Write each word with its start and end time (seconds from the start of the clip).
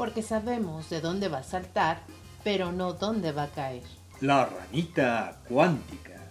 porque 0.00 0.22
sabemos 0.22 0.88
de 0.88 1.02
dónde 1.02 1.28
va 1.28 1.40
a 1.40 1.42
saltar, 1.42 2.00
pero 2.42 2.72
no 2.72 2.94
dónde 2.94 3.32
va 3.32 3.42
a 3.42 3.48
caer. 3.48 3.82
La 4.22 4.46
ranita 4.46 5.42
cuántica. 5.46 6.26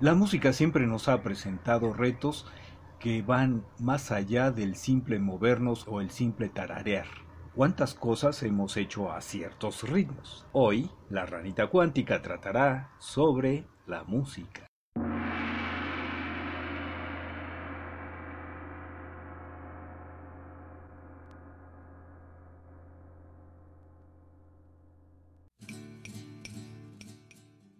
La 0.00 0.14
música 0.14 0.54
siempre 0.54 0.86
nos 0.86 1.10
ha 1.10 1.22
presentado 1.22 1.92
retos 1.92 2.46
que 2.98 3.20
van 3.20 3.66
más 3.78 4.10
allá 4.10 4.50
del 4.50 4.76
simple 4.76 5.18
movernos 5.18 5.84
o 5.88 6.00
el 6.00 6.10
simple 6.10 6.48
tararear. 6.48 7.23
¿Cuántas 7.54 7.94
cosas 7.94 8.42
hemos 8.42 8.76
hecho 8.76 9.12
a 9.12 9.20
ciertos 9.20 9.88
ritmos? 9.88 10.44
Hoy, 10.50 10.90
la 11.08 11.24
ranita 11.24 11.68
cuántica 11.68 12.20
tratará 12.20 12.90
sobre 12.98 13.64
la 13.86 14.02
música. 14.02 14.66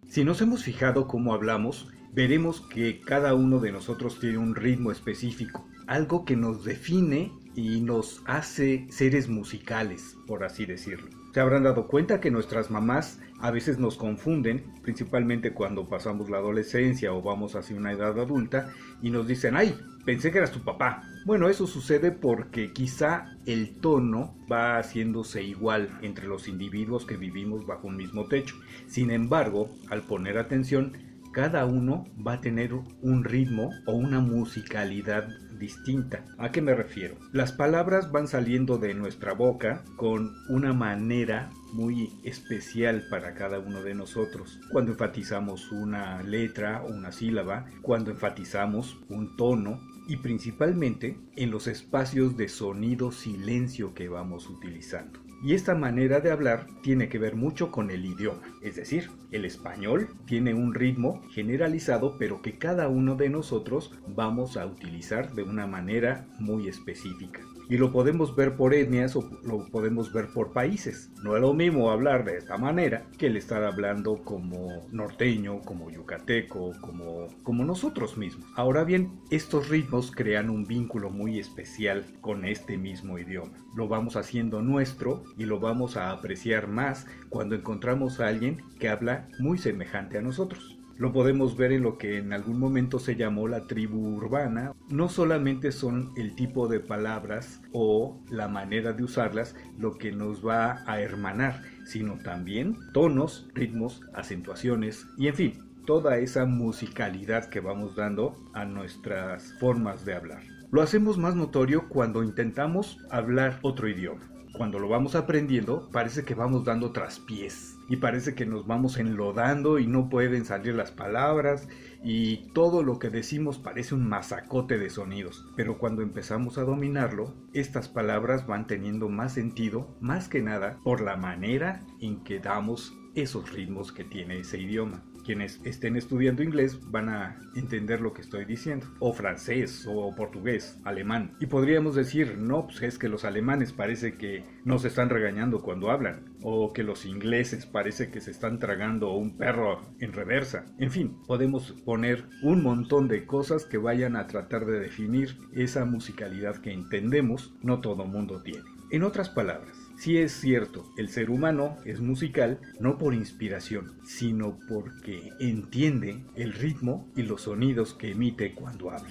Si 0.07 0.23
nos 0.23 0.39
hemos 0.39 0.63
fijado 0.63 1.09
cómo 1.09 1.33
hablamos, 1.33 1.89
veremos 2.13 2.61
que 2.61 3.01
cada 3.01 3.33
uno 3.33 3.59
de 3.59 3.73
nosotros 3.73 4.21
tiene 4.21 4.37
un 4.37 4.55
ritmo 4.55 4.93
específico, 4.93 5.67
algo 5.85 6.23
que 6.23 6.37
nos 6.37 6.63
define 6.63 7.33
y 7.55 7.81
nos 7.81 8.21
hace 8.25 8.85
seres 8.89 9.29
musicales, 9.29 10.17
por 10.27 10.43
así 10.43 10.65
decirlo. 10.65 11.09
Se 11.33 11.41
habrán 11.41 11.63
dado 11.63 11.87
cuenta 11.87 12.21
que 12.21 12.31
nuestras 12.31 12.71
mamás 12.71 13.19
a 13.39 13.51
veces 13.51 13.77
nos 13.77 13.97
confunden, 13.97 14.63
principalmente 14.81 15.53
cuando 15.53 15.89
pasamos 15.89 16.29
la 16.29 16.37
adolescencia 16.37 17.13
o 17.13 17.21
vamos 17.21 17.55
hacia 17.55 17.75
una 17.75 17.91
edad 17.91 18.17
adulta 18.19 18.71
y 19.01 19.09
nos 19.09 19.27
dicen, 19.27 19.57
ay, 19.57 19.77
pensé 20.05 20.31
que 20.31 20.37
eras 20.37 20.51
tu 20.51 20.63
papá. 20.63 21.03
Bueno, 21.25 21.49
eso 21.49 21.67
sucede 21.67 22.11
porque 22.11 22.71
quizá 22.71 23.35
el 23.45 23.81
tono 23.81 24.33
va 24.49 24.77
haciéndose 24.77 25.43
igual 25.43 25.99
entre 26.01 26.27
los 26.27 26.47
individuos 26.47 27.05
que 27.05 27.17
vivimos 27.17 27.65
bajo 27.65 27.87
un 27.87 27.97
mismo 27.97 28.27
techo. 28.27 28.55
Sin 28.87 29.11
embargo, 29.11 29.69
al 29.89 30.03
poner 30.03 30.37
atención, 30.37 30.93
cada 31.35 31.65
uno 31.65 32.05
va 32.25 32.35
a 32.35 32.41
tener 32.41 32.73
un 32.73 33.25
ritmo 33.25 33.69
o 33.85 33.91
una 33.91 34.21
musicalidad 34.21 35.27
distinta. 35.59 36.23
¿A 36.37 36.49
qué 36.49 36.61
me 36.61 36.73
refiero? 36.73 37.17
Las 37.33 37.51
palabras 37.51 38.09
van 38.09 38.29
saliendo 38.29 38.77
de 38.77 38.93
nuestra 38.93 39.33
boca 39.33 39.83
con 39.97 40.33
una 40.47 40.71
manera 40.71 41.51
muy 41.73 42.09
especial 42.23 43.03
para 43.09 43.33
cada 43.33 43.59
uno 43.59 43.83
de 43.83 43.95
nosotros. 43.95 44.61
Cuando 44.71 44.93
enfatizamos 44.93 45.73
una 45.73 46.23
letra 46.23 46.83
o 46.83 46.87
una 46.87 47.11
sílaba, 47.11 47.65
cuando 47.81 48.11
enfatizamos 48.11 48.97
un 49.09 49.35
tono 49.35 49.81
y 50.07 50.15
principalmente 50.15 51.19
en 51.35 51.51
los 51.51 51.67
espacios 51.67 52.37
de 52.37 52.47
sonido 52.47 53.11
silencio 53.11 53.93
que 53.93 54.07
vamos 54.07 54.49
utilizando. 54.49 55.24
Y 55.45 55.53
esta 55.53 55.75
manera 55.75 56.21
de 56.21 56.31
hablar 56.31 56.65
tiene 56.81 57.07
que 57.07 57.19
ver 57.19 57.35
mucho 57.35 57.69
con 57.69 57.91
el 57.91 58.03
idioma, 58.03 58.41
es 58.63 58.77
decir, 58.77 59.11
el 59.29 59.45
español 59.45 60.09
tiene 60.25 60.55
un 60.55 60.73
ritmo 60.73 61.21
generalizado 61.29 62.17
pero 62.17 62.41
que 62.41 62.57
cada 62.57 62.87
uno 62.87 63.13
de 63.13 63.29
nosotros 63.29 63.91
vamos 64.07 64.57
a 64.57 64.65
utilizar 64.65 65.33
de 65.33 65.43
una 65.43 65.67
manera 65.67 66.25
muy 66.39 66.67
específica 66.67 67.41
y 67.69 67.77
lo 67.77 67.91
podemos 67.91 68.35
ver 68.35 68.55
por 68.55 68.73
etnias 68.73 69.15
o 69.15 69.29
lo 69.43 69.65
podemos 69.67 70.11
ver 70.11 70.27
por 70.33 70.53
países. 70.53 71.11
No 71.23 71.35
es 71.35 71.41
lo 71.41 71.53
mismo 71.53 71.91
hablar 71.91 72.25
de 72.25 72.37
esta 72.37 72.57
manera 72.57 73.07
que 73.17 73.27
el 73.27 73.37
estar 73.37 73.63
hablando 73.63 74.23
como 74.23 74.87
norteño, 74.91 75.61
como 75.61 75.89
yucateco, 75.89 76.73
como, 76.81 77.27
como 77.43 77.63
nosotros 77.65 78.17
mismos. 78.17 78.47
Ahora 78.55 78.83
bien, 78.83 79.19
estos 79.31 79.69
ritmos 79.69 80.11
crean 80.11 80.49
un 80.49 80.65
vínculo 80.65 81.09
muy 81.09 81.39
especial 81.39 82.05
con 82.21 82.45
este 82.45 82.77
mismo 82.77 83.17
idioma. 83.17 83.53
Lo 83.75 83.87
vamos 83.87 84.15
haciendo 84.15 84.61
nuestro 84.61 85.23
y 85.37 85.45
lo 85.45 85.59
vamos 85.59 85.97
a 85.97 86.11
apreciar 86.11 86.67
más 86.67 87.07
cuando 87.29 87.55
encontramos 87.55 88.19
a 88.19 88.27
alguien 88.27 88.61
que 88.79 88.89
habla 88.89 89.27
muy 89.39 89.57
semejante 89.57 90.17
a 90.17 90.21
nosotros. 90.21 90.74
Lo 90.97 91.11
podemos 91.11 91.57
ver 91.57 91.73
en 91.73 91.83
lo 91.83 91.97
que 91.97 92.17
en 92.17 92.31
algún 92.31 92.57
momento 92.57 92.99
se 92.99 93.17
llamó 93.17 93.47
la 93.49 93.67
tribu 93.67 94.15
urbana. 94.15 94.73
No 94.89 95.09
solamente 95.09 95.73
son 95.73 96.11
el 96.15 96.35
tipo 96.35 96.69
de 96.69 96.79
palabras 96.79 97.61
o 97.73 98.23
la 98.29 98.47
manera 98.47 98.93
de 98.93 99.03
usarlas 99.03 99.55
lo 99.77 99.97
que 99.97 100.13
nos 100.13 100.45
va 100.45 100.83
a 100.85 101.01
hermanar, 101.01 101.63
sino 101.85 102.17
también 102.19 102.77
tonos, 102.93 103.49
ritmos, 103.53 104.01
acentuaciones 104.13 105.05
y 105.17 105.27
en 105.27 105.35
fin, 105.35 105.53
toda 105.85 106.17
esa 106.17 106.45
musicalidad 106.45 107.49
que 107.49 107.59
vamos 107.59 107.95
dando 107.95 108.35
a 108.53 108.63
nuestras 108.63 109.53
formas 109.59 110.05
de 110.05 110.15
hablar. 110.15 110.43
Lo 110.71 110.81
hacemos 110.81 111.17
más 111.17 111.35
notorio 111.35 111.89
cuando 111.89 112.23
intentamos 112.23 112.97
hablar 113.09 113.59
otro 113.61 113.87
idioma. 113.87 114.34
Cuando 114.57 114.79
lo 114.79 114.87
vamos 114.87 115.15
aprendiendo, 115.15 115.89
parece 115.91 116.23
que 116.23 116.33
vamos 116.33 116.63
dando 116.63 116.91
traspiés 116.91 117.77
y 117.89 117.97
parece 117.97 118.35
que 118.35 118.45
nos 118.45 118.65
vamos 118.65 118.97
enlodando 118.97 119.79
y 119.79 119.85
no 119.85 120.09
pueden 120.09 120.45
salir 120.45 120.75
las 120.75 120.91
palabras 120.91 121.67
y 122.03 122.37
todo 122.53 122.81
lo 122.81 122.97
que 122.97 123.09
decimos 123.09 123.57
parece 123.57 123.95
un 123.95 124.07
masacote 124.07 124.77
de 124.77 124.89
sonidos. 124.89 125.45
Pero 125.57 125.77
cuando 125.77 126.03
empezamos 126.03 126.57
a 126.57 126.63
dominarlo, 126.63 127.33
estas 127.53 127.89
palabras 127.89 128.47
van 128.47 128.65
teniendo 128.65 129.09
más 129.09 129.33
sentido, 129.33 129.93
más 129.99 130.29
que 130.29 130.41
nada 130.41 130.77
por 130.83 131.01
la 131.01 131.17
manera 131.17 131.81
en 131.99 132.23
que 132.23 132.39
damos 132.39 132.93
esos 133.15 133.51
ritmos 133.51 133.91
que 133.91 134.03
tiene 134.03 134.39
ese 134.39 134.59
idioma 134.59 135.03
quienes 135.25 135.59
estén 135.65 135.97
estudiando 135.97 136.43
inglés 136.43 136.79
van 136.91 137.09
a 137.09 137.39
entender 137.55 137.99
lo 137.99 138.13
que 138.13 138.21
estoy 138.21 138.45
diciendo, 138.45 138.85
o 138.99 139.11
francés, 139.11 139.85
o 139.87 140.15
portugués, 140.15 140.79
alemán. 140.85 141.35
Y 141.39 141.47
podríamos 141.47 141.95
decir, 141.95 142.37
no, 142.37 142.67
pues 142.67 142.81
es 142.83 142.97
que 142.97 143.09
los 143.09 143.25
alemanes 143.25 143.73
parece 143.73 144.17
que 144.17 144.43
nos 144.63 144.85
están 144.85 145.09
regañando 145.09 145.61
cuando 145.61 145.89
hablan, 145.89 146.35
o 146.43 146.71
que 146.71 146.83
los 146.83 147.05
ingleses 147.05 147.65
parece 147.65 148.11
que 148.11 148.21
se 148.21 148.31
están 148.31 148.59
tragando 148.59 149.13
un 149.13 149.35
perro 149.35 149.81
en 149.99 150.13
reversa. 150.13 150.65
En 150.77 150.91
fin, 150.91 151.17
podemos 151.25 151.71
poner 151.83 152.25
un 152.43 152.61
montón 152.61 153.07
de 153.07 153.25
cosas 153.25 153.65
que 153.65 153.79
vayan 153.79 154.15
a 154.15 154.27
tratar 154.27 154.65
de 154.65 154.79
definir 154.79 155.39
esa 155.53 155.85
musicalidad 155.85 156.57
que 156.57 156.71
entendemos, 156.71 157.55
no 157.63 157.81
todo 157.81 158.05
mundo 158.05 158.43
tiene. 158.43 158.69
En 158.91 159.01
otras 159.01 159.29
palabras, 159.29 159.75
si 159.97 160.17
es 160.17 160.33
cierto, 160.33 160.83
el 160.97 161.09
ser 161.09 161.29
humano 161.29 161.77
es 161.85 162.01
musical 162.01 162.59
no 162.79 162.97
por 162.97 163.13
inspiración, 163.13 163.99
sino 164.03 164.59
porque 164.67 165.31
entiende 165.39 166.23
el 166.35 166.53
ritmo 166.53 167.11
y 167.15 167.23
los 167.23 167.43
sonidos 167.43 167.93
que 167.93 168.11
emite 168.11 168.53
cuando 168.53 168.91
habla. 168.91 169.09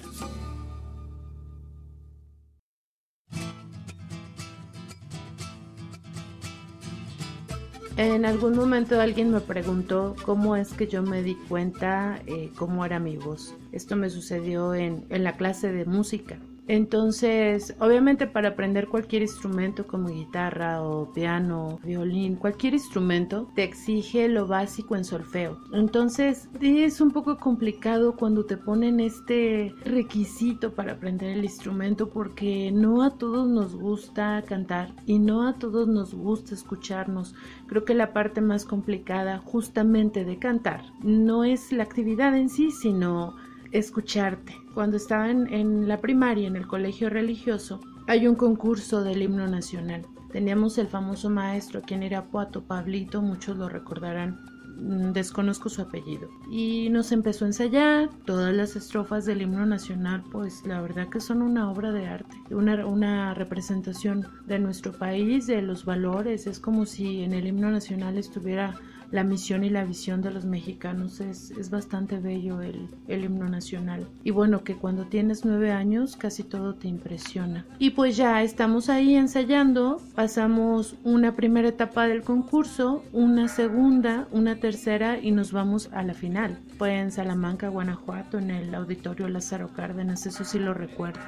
En 7.96 8.26
algún 8.26 8.56
momento 8.56 9.00
alguien 9.00 9.30
me 9.30 9.40
preguntó 9.40 10.16
cómo 10.24 10.56
es 10.56 10.72
que 10.72 10.88
yo 10.88 11.02
me 11.02 11.22
di 11.22 11.36
cuenta 11.48 12.20
eh, 12.26 12.50
cómo 12.56 12.84
era 12.84 12.98
mi 12.98 13.16
voz. 13.16 13.54
Esto 13.70 13.94
me 13.94 14.10
sucedió 14.10 14.74
en 14.74 15.06
la 15.10 15.36
clase 15.36 15.72
de 15.72 15.84
música. 15.84 16.38
Entonces, 16.66 17.74
obviamente 17.78 18.26
para 18.26 18.50
aprender 18.50 18.88
cualquier 18.88 19.22
instrumento 19.22 19.86
como 19.86 20.08
guitarra 20.08 20.82
o 20.82 21.12
piano, 21.12 21.78
violín, 21.84 22.36
cualquier 22.36 22.74
instrumento 22.74 23.50
te 23.54 23.64
exige 23.64 24.28
lo 24.28 24.46
básico 24.46 24.96
en 24.96 25.04
solfeo. 25.04 25.58
Entonces, 25.72 26.48
es 26.60 27.00
un 27.00 27.10
poco 27.10 27.36
complicado 27.36 28.16
cuando 28.16 28.46
te 28.46 28.56
ponen 28.56 29.00
este 29.00 29.74
requisito 29.84 30.74
para 30.74 30.92
aprender 30.92 31.36
el 31.36 31.44
instrumento 31.44 32.08
porque 32.08 32.70
no 32.72 33.02
a 33.02 33.18
todos 33.18 33.46
nos 33.46 33.74
gusta 33.74 34.42
cantar 34.46 34.94
y 35.06 35.18
no 35.18 35.46
a 35.46 35.54
todos 35.54 35.86
nos 35.86 36.14
gusta 36.14 36.54
escucharnos. 36.54 37.34
Creo 37.66 37.84
que 37.84 37.94
la 37.94 38.12
parte 38.12 38.40
más 38.40 38.64
complicada 38.64 39.38
justamente 39.38 40.24
de 40.24 40.38
cantar 40.38 40.82
no 41.02 41.44
es 41.44 41.72
la 41.72 41.82
actividad 41.82 42.36
en 42.36 42.48
sí, 42.48 42.70
sino 42.70 43.34
escucharte. 43.74 44.56
Cuando 44.72 44.96
estaba 44.96 45.28
en, 45.30 45.88
la 45.88 46.00
primaria, 46.00 46.46
en 46.46 46.56
el 46.56 46.66
colegio 46.66 47.10
religioso, 47.10 47.80
hay 48.06 48.26
un 48.26 48.36
concurso 48.36 49.02
del 49.02 49.22
himno 49.22 49.46
nacional. 49.48 50.06
Teníamos 50.32 50.78
el 50.78 50.86
famoso 50.86 51.28
maestro, 51.28 51.82
quien 51.82 52.02
era 52.02 52.26
Puato 52.26 52.62
Pablito, 52.62 53.20
muchos 53.20 53.56
lo 53.56 53.68
recordarán, 53.68 54.40
mm, 54.76 55.12
desconozco 55.12 55.68
su 55.68 55.82
apellido. 55.82 56.28
Y 56.50 56.88
nos 56.90 57.10
empezó 57.12 57.44
a 57.44 57.48
ensayar 57.48 58.10
todas 58.24 58.54
las 58.54 58.76
estrofas 58.76 59.24
del 59.24 59.42
himno 59.42 59.66
nacional, 59.66 60.22
pues 60.30 60.64
la 60.64 60.80
verdad 60.80 61.08
que 61.08 61.20
son 61.20 61.42
una 61.42 61.70
obra 61.70 61.92
de 61.92 62.06
arte, 62.06 62.36
una, 62.50 62.86
una 62.86 63.34
representación 63.34 64.26
de 64.46 64.60
nuestro 64.60 64.92
país, 64.92 65.46
de 65.48 65.62
los 65.62 65.84
valores. 65.84 66.46
Es 66.46 66.60
como 66.60 66.86
si 66.86 67.22
en 67.22 67.32
el 67.32 67.46
himno 67.46 67.70
nacional 67.70 68.18
estuviera 68.18 68.74
la 69.10 69.24
misión 69.24 69.64
y 69.64 69.70
la 69.70 69.84
visión 69.84 70.22
de 70.22 70.30
los 70.30 70.44
mexicanos. 70.44 71.20
Es, 71.20 71.50
es 71.52 71.70
bastante 71.70 72.18
bello 72.18 72.60
el, 72.62 72.88
el 73.08 73.24
himno 73.24 73.48
nacional. 73.48 74.06
Y 74.22 74.30
bueno, 74.30 74.64
que 74.64 74.76
cuando 74.76 75.04
tienes 75.06 75.44
nueve 75.44 75.72
años 75.72 76.16
casi 76.16 76.42
todo 76.42 76.74
te 76.74 76.88
impresiona. 76.88 77.64
Y 77.78 77.90
pues 77.90 78.16
ya 78.16 78.42
estamos 78.42 78.88
ahí 78.88 79.16
ensayando, 79.16 80.00
pasamos 80.14 80.96
una 81.04 81.36
primera 81.36 81.68
etapa 81.68 82.06
del 82.06 82.22
concurso, 82.22 83.04
una 83.12 83.48
segunda, 83.48 84.26
una 84.32 84.56
tercera 84.56 85.18
y 85.18 85.30
nos 85.30 85.52
vamos 85.52 85.90
a 85.92 86.02
la 86.02 86.14
final. 86.14 86.58
Fue 86.78 86.98
en 86.98 87.10
Salamanca, 87.10 87.68
Guanajuato, 87.68 88.38
en 88.38 88.50
el 88.50 88.74
auditorio 88.74 89.28
Lázaro 89.28 89.68
Cárdenas, 89.68 90.26
eso 90.26 90.44
sí 90.44 90.58
lo 90.58 90.74
recuerdo. 90.74 91.20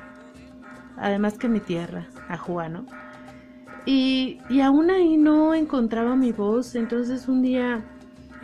Además 0.96 1.36
que 1.38 1.48
mi 1.48 1.60
tierra, 1.60 2.06
Ajuano. 2.28 2.86
Y, 3.86 4.38
y 4.50 4.60
aún 4.60 4.90
ahí 4.90 5.16
no 5.16 5.54
encontraba 5.54 6.16
mi 6.16 6.32
voz, 6.32 6.74
entonces 6.74 7.28
un 7.28 7.40
día 7.42 7.84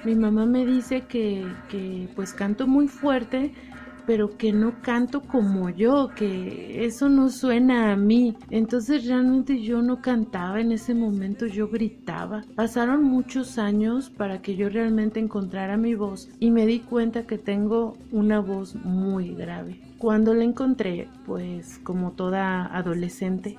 mi 0.04 0.14
mamá 0.14 0.46
me 0.46 0.64
dice 0.64 1.02
que, 1.02 1.44
que 1.68 2.08
pues 2.14 2.32
canto 2.32 2.66
muy 2.66 2.88
fuerte, 2.88 3.52
pero 4.06 4.36
que 4.36 4.52
no 4.52 4.80
canto 4.82 5.20
como 5.20 5.70
yo, 5.70 6.08
que 6.16 6.84
eso 6.84 7.08
no 7.08 7.28
suena 7.28 7.92
a 7.92 7.96
mí. 7.96 8.36
Entonces 8.50 9.06
realmente 9.06 9.62
yo 9.62 9.82
no 9.82 10.00
cantaba 10.00 10.60
en 10.60 10.72
ese 10.72 10.94
momento, 10.94 11.46
yo 11.46 11.68
gritaba. 11.68 12.42
Pasaron 12.54 13.04
muchos 13.04 13.58
años 13.58 14.10
para 14.10 14.42
que 14.42 14.56
yo 14.56 14.68
realmente 14.68 15.20
encontrara 15.20 15.76
mi 15.76 15.94
voz 15.94 16.28
y 16.40 16.50
me 16.50 16.66
di 16.66 16.80
cuenta 16.80 17.26
que 17.26 17.38
tengo 17.38 17.96
una 18.10 18.40
voz 18.40 18.74
muy 18.74 19.34
grave. 19.34 19.80
Cuando 19.98 20.34
la 20.34 20.42
encontré, 20.44 21.08
pues 21.26 21.78
como 21.84 22.10
toda 22.10 22.66
adolescente, 22.76 23.56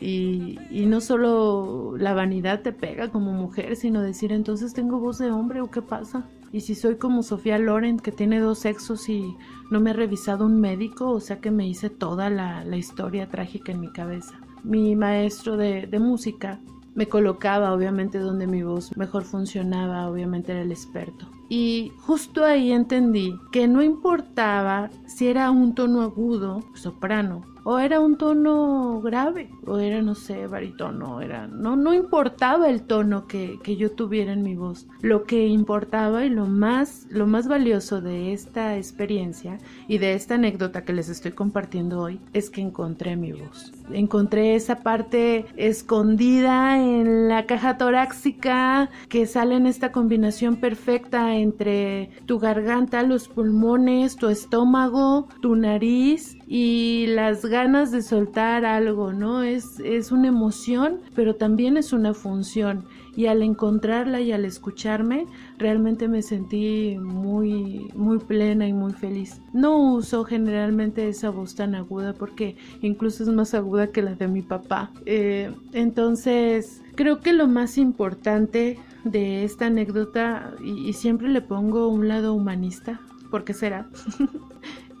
Y, 0.00 0.58
no 0.86 1.00
solo 1.00 1.96
la 1.98 2.14
vanidad 2.14 2.62
te 2.62 2.72
pega 2.72 3.10
como 3.10 3.32
mujer, 3.32 3.76
sino 3.76 4.02
decir 4.02 4.32
entonces 4.32 4.72
tengo 4.72 5.00
voz 5.00 5.18
de 5.18 5.30
hombre 5.30 5.60
o 5.60 5.70
qué 5.70 5.82
pasa. 5.82 6.28
Y 6.52 6.60
si 6.60 6.74
soy 6.74 6.96
como 6.96 7.22
Sofía 7.22 7.58
Loren, 7.58 7.98
que 7.98 8.12
tiene 8.12 8.38
dos 8.38 8.60
sexos 8.60 9.08
y 9.08 9.36
no 9.70 9.80
me 9.80 9.90
ha 9.90 9.94
revisado 9.94 10.46
un 10.46 10.60
médico, 10.60 11.10
o 11.10 11.20
sea 11.20 11.40
que 11.40 11.50
me 11.50 11.66
hice 11.66 11.90
toda 11.90 12.30
la, 12.30 12.64
la 12.64 12.76
historia 12.76 13.28
trágica 13.28 13.72
en 13.72 13.80
mi 13.80 13.92
cabeza. 13.92 14.38
Mi 14.62 14.96
maestro 14.96 15.56
de, 15.56 15.86
de 15.86 15.98
música 15.98 16.60
me 16.94 17.08
colocaba 17.08 17.74
obviamente 17.74 18.18
donde 18.18 18.46
mi 18.46 18.62
voz 18.62 18.96
mejor 18.96 19.24
funcionaba, 19.24 20.08
obviamente 20.08 20.52
era 20.52 20.62
el 20.62 20.72
experto. 20.72 21.28
Y 21.48 21.92
justo 21.98 22.44
ahí 22.44 22.72
entendí 22.72 23.38
que 23.52 23.68
no 23.68 23.82
importaba 23.82 24.90
si 25.06 25.28
era 25.28 25.50
un 25.50 25.74
tono 25.74 26.00
agudo, 26.02 26.64
soprano, 26.74 27.42
o 27.68 27.80
era 27.80 27.98
un 27.98 28.16
tono 28.16 29.00
grave, 29.00 29.50
o 29.66 29.78
era, 29.78 30.00
no 30.00 30.14
sé, 30.14 30.46
baritono, 30.46 31.20
era, 31.20 31.48
no, 31.48 31.74
no 31.74 31.94
importaba 31.94 32.70
el 32.70 32.82
tono 32.82 33.26
que, 33.26 33.58
que, 33.64 33.74
yo 33.74 33.90
tuviera 33.90 34.32
en 34.32 34.44
mi 34.44 34.54
voz. 34.54 34.86
Lo 35.00 35.24
que 35.24 35.48
importaba 35.48 36.24
y 36.24 36.30
lo 36.30 36.46
más, 36.46 37.08
lo 37.10 37.26
más 37.26 37.48
valioso 37.48 38.00
de 38.00 38.32
esta 38.32 38.76
experiencia 38.76 39.58
y 39.88 39.98
de 39.98 40.14
esta 40.14 40.36
anécdota 40.36 40.84
que 40.84 40.92
les 40.92 41.08
estoy 41.08 41.32
compartiendo 41.32 42.00
hoy 42.00 42.20
es 42.32 42.50
que 42.50 42.60
encontré 42.60 43.16
mi 43.16 43.32
voz. 43.32 43.72
Encontré 43.90 44.54
esa 44.54 44.76
parte 44.82 45.46
escondida 45.56 46.78
en 46.78 47.28
la 47.28 47.46
caja 47.46 47.78
torácica 47.78 48.90
que 49.08 49.26
sale 49.26 49.56
en 49.56 49.66
esta 49.66 49.92
combinación 49.92 50.56
perfecta 50.56 51.36
entre 51.36 52.10
tu 52.26 52.38
garganta, 52.38 53.02
los 53.02 53.28
pulmones, 53.28 54.16
tu 54.16 54.28
estómago, 54.28 55.28
tu 55.40 55.56
nariz 55.56 56.36
y 56.46 57.06
las 57.08 57.44
ganas 57.44 57.90
de 57.92 58.02
soltar 58.02 58.64
algo, 58.64 59.12
¿no? 59.12 59.42
Es, 59.42 59.80
es 59.80 60.12
una 60.12 60.28
emoción, 60.28 61.00
pero 61.14 61.36
también 61.36 61.76
es 61.76 61.92
una 61.92 62.14
función. 62.14 62.84
Y 63.16 63.26
al 63.26 63.42
encontrarla 63.42 64.20
y 64.20 64.32
al 64.32 64.44
escucharme, 64.44 65.26
realmente 65.58 66.06
me 66.06 66.22
sentí 66.22 66.96
muy, 66.98 67.90
muy 67.94 68.18
plena 68.18 68.68
y 68.68 68.72
muy 68.72 68.92
feliz. 68.92 69.40
No 69.52 69.94
uso 69.94 70.24
generalmente 70.24 71.08
esa 71.08 71.30
voz 71.30 71.54
tan 71.54 71.74
aguda 71.74 72.12
porque 72.12 72.56
incluso 72.82 73.22
es 73.22 73.30
más 73.30 73.54
aguda 73.54 73.88
que 73.88 74.02
la 74.02 74.14
de 74.14 74.28
mi 74.28 74.42
papá. 74.42 74.90
Eh, 75.06 75.50
entonces, 75.72 76.82
creo 76.94 77.20
que 77.20 77.32
lo 77.32 77.48
más 77.48 77.78
importante 77.78 78.78
de 79.04 79.44
esta 79.44 79.66
anécdota, 79.66 80.54
y, 80.62 80.88
y 80.88 80.92
siempre 80.92 81.28
le 81.28 81.40
pongo 81.40 81.88
un 81.88 82.08
lado 82.08 82.34
humanista, 82.34 83.00
porque 83.30 83.54
será, 83.54 83.88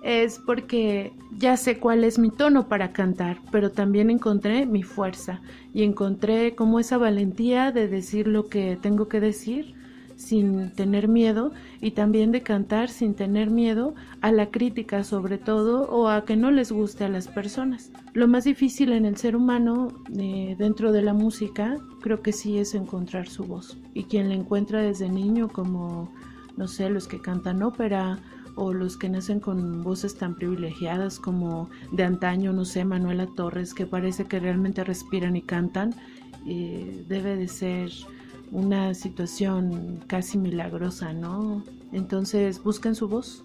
es 0.06 0.38
porque 0.38 1.12
ya 1.36 1.56
sé 1.56 1.80
cuál 1.80 2.04
es 2.04 2.16
mi 2.16 2.30
tono 2.30 2.68
para 2.68 2.92
cantar, 2.92 3.38
pero 3.50 3.72
también 3.72 4.08
encontré 4.08 4.64
mi 4.64 4.84
fuerza 4.84 5.40
y 5.74 5.82
encontré 5.82 6.54
como 6.54 6.78
esa 6.78 6.96
valentía 6.96 7.72
de 7.72 7.88
decir 7.88 8.28
lo 8.28 8.48
que 8.48 8.78
tengo 8.80 9.08
que 9.08 9.18
decir 9.18 9.74
sin 10.14 10.70
tener 10.70 11.08
miedo 11.08 11.50
y 11.80 11.90
también 11.90 12.30
de 12.30 12.42
cantar 12.42 12.88
sin 12.88 13.14
tener 13.14 13.50
miedo 13.50 13.96
a 14.20 14.30
la 14.30 14.46
crítica 14.46 15.02
sobre 15.02 15.38
todo 15.38 15.90
o 15.90 16.08
a 16.08 16.24
que 16.24 16.36
no 16.36 16.52
les 16.52 16.70
guste 16.70 17.02
a 17.02 17.08
las 17.08 17.26
personas. 17.26 17.90
Lo 18.14 18.28
más 18.28 18.44
difícil 18.44 18.92
en 18.92 19.06
el 19.06 19.16
ser 19.16 19.34
humano 19.34 19.88
eh, 20.16 20.54
dentro 20.56 20.92
de 20.92 21.02
la 21.02 21.14
música 21.14 21.78
creo 22.00 22.22
que 22.22 22.32
sí 22.32 22.58
es 22.58 22.76
encontrar 22.76 23.26
su 23.26 23.44
voz 23.44 23.76
y 23.92 24.04
quien 24.04 24.28
la 24.28 24.36
encuentra 24.36 24.82
desde 24.82 25.08
niño 25.08 25.48
como 25.48 26.12
no 26.56 26.68
sé 26.68 26.88
los 26.90 27.08
que 27.08 27.20
cantan 27.20 27.64
ópera 27.64 28.20
o 28.56 28.72
los 28.72 28.96
que 28.96 29.08
nacen 29.08 29.38
con 29.38 29.84
voces 29.84 30.16
tan 30.16 30.34
privilegiadas 30.34 31.20
como 31.20 31.70
de 31.92 32.02
antaño, 32.02 32.52
no 32.52 32.64
sé, 32.64 32.84
Manuela 32.84 33.26
Torres, 33.26 33.74
que 33.74 33.86
parece 33.86 34.24
que 34.24 34.40
realmente 34.40 34.82
respiran 34.82 35.36
y 35.36 35.42
cantan, 35.42 35.94
eh, 36.46 37.04
debe 37.06 37.36
de 37.36 37.48
ser 37.48 37.92
una 38.50 38.94
situación 38.94 40.00
casi 40.06 40.38
milagrosa, 40.38 41.12
¿no? 41.12 41.62
Entonces 41.92 42.62
busquen 42.62 42.94
su 42.94 43.08
voz. 43.08 43.44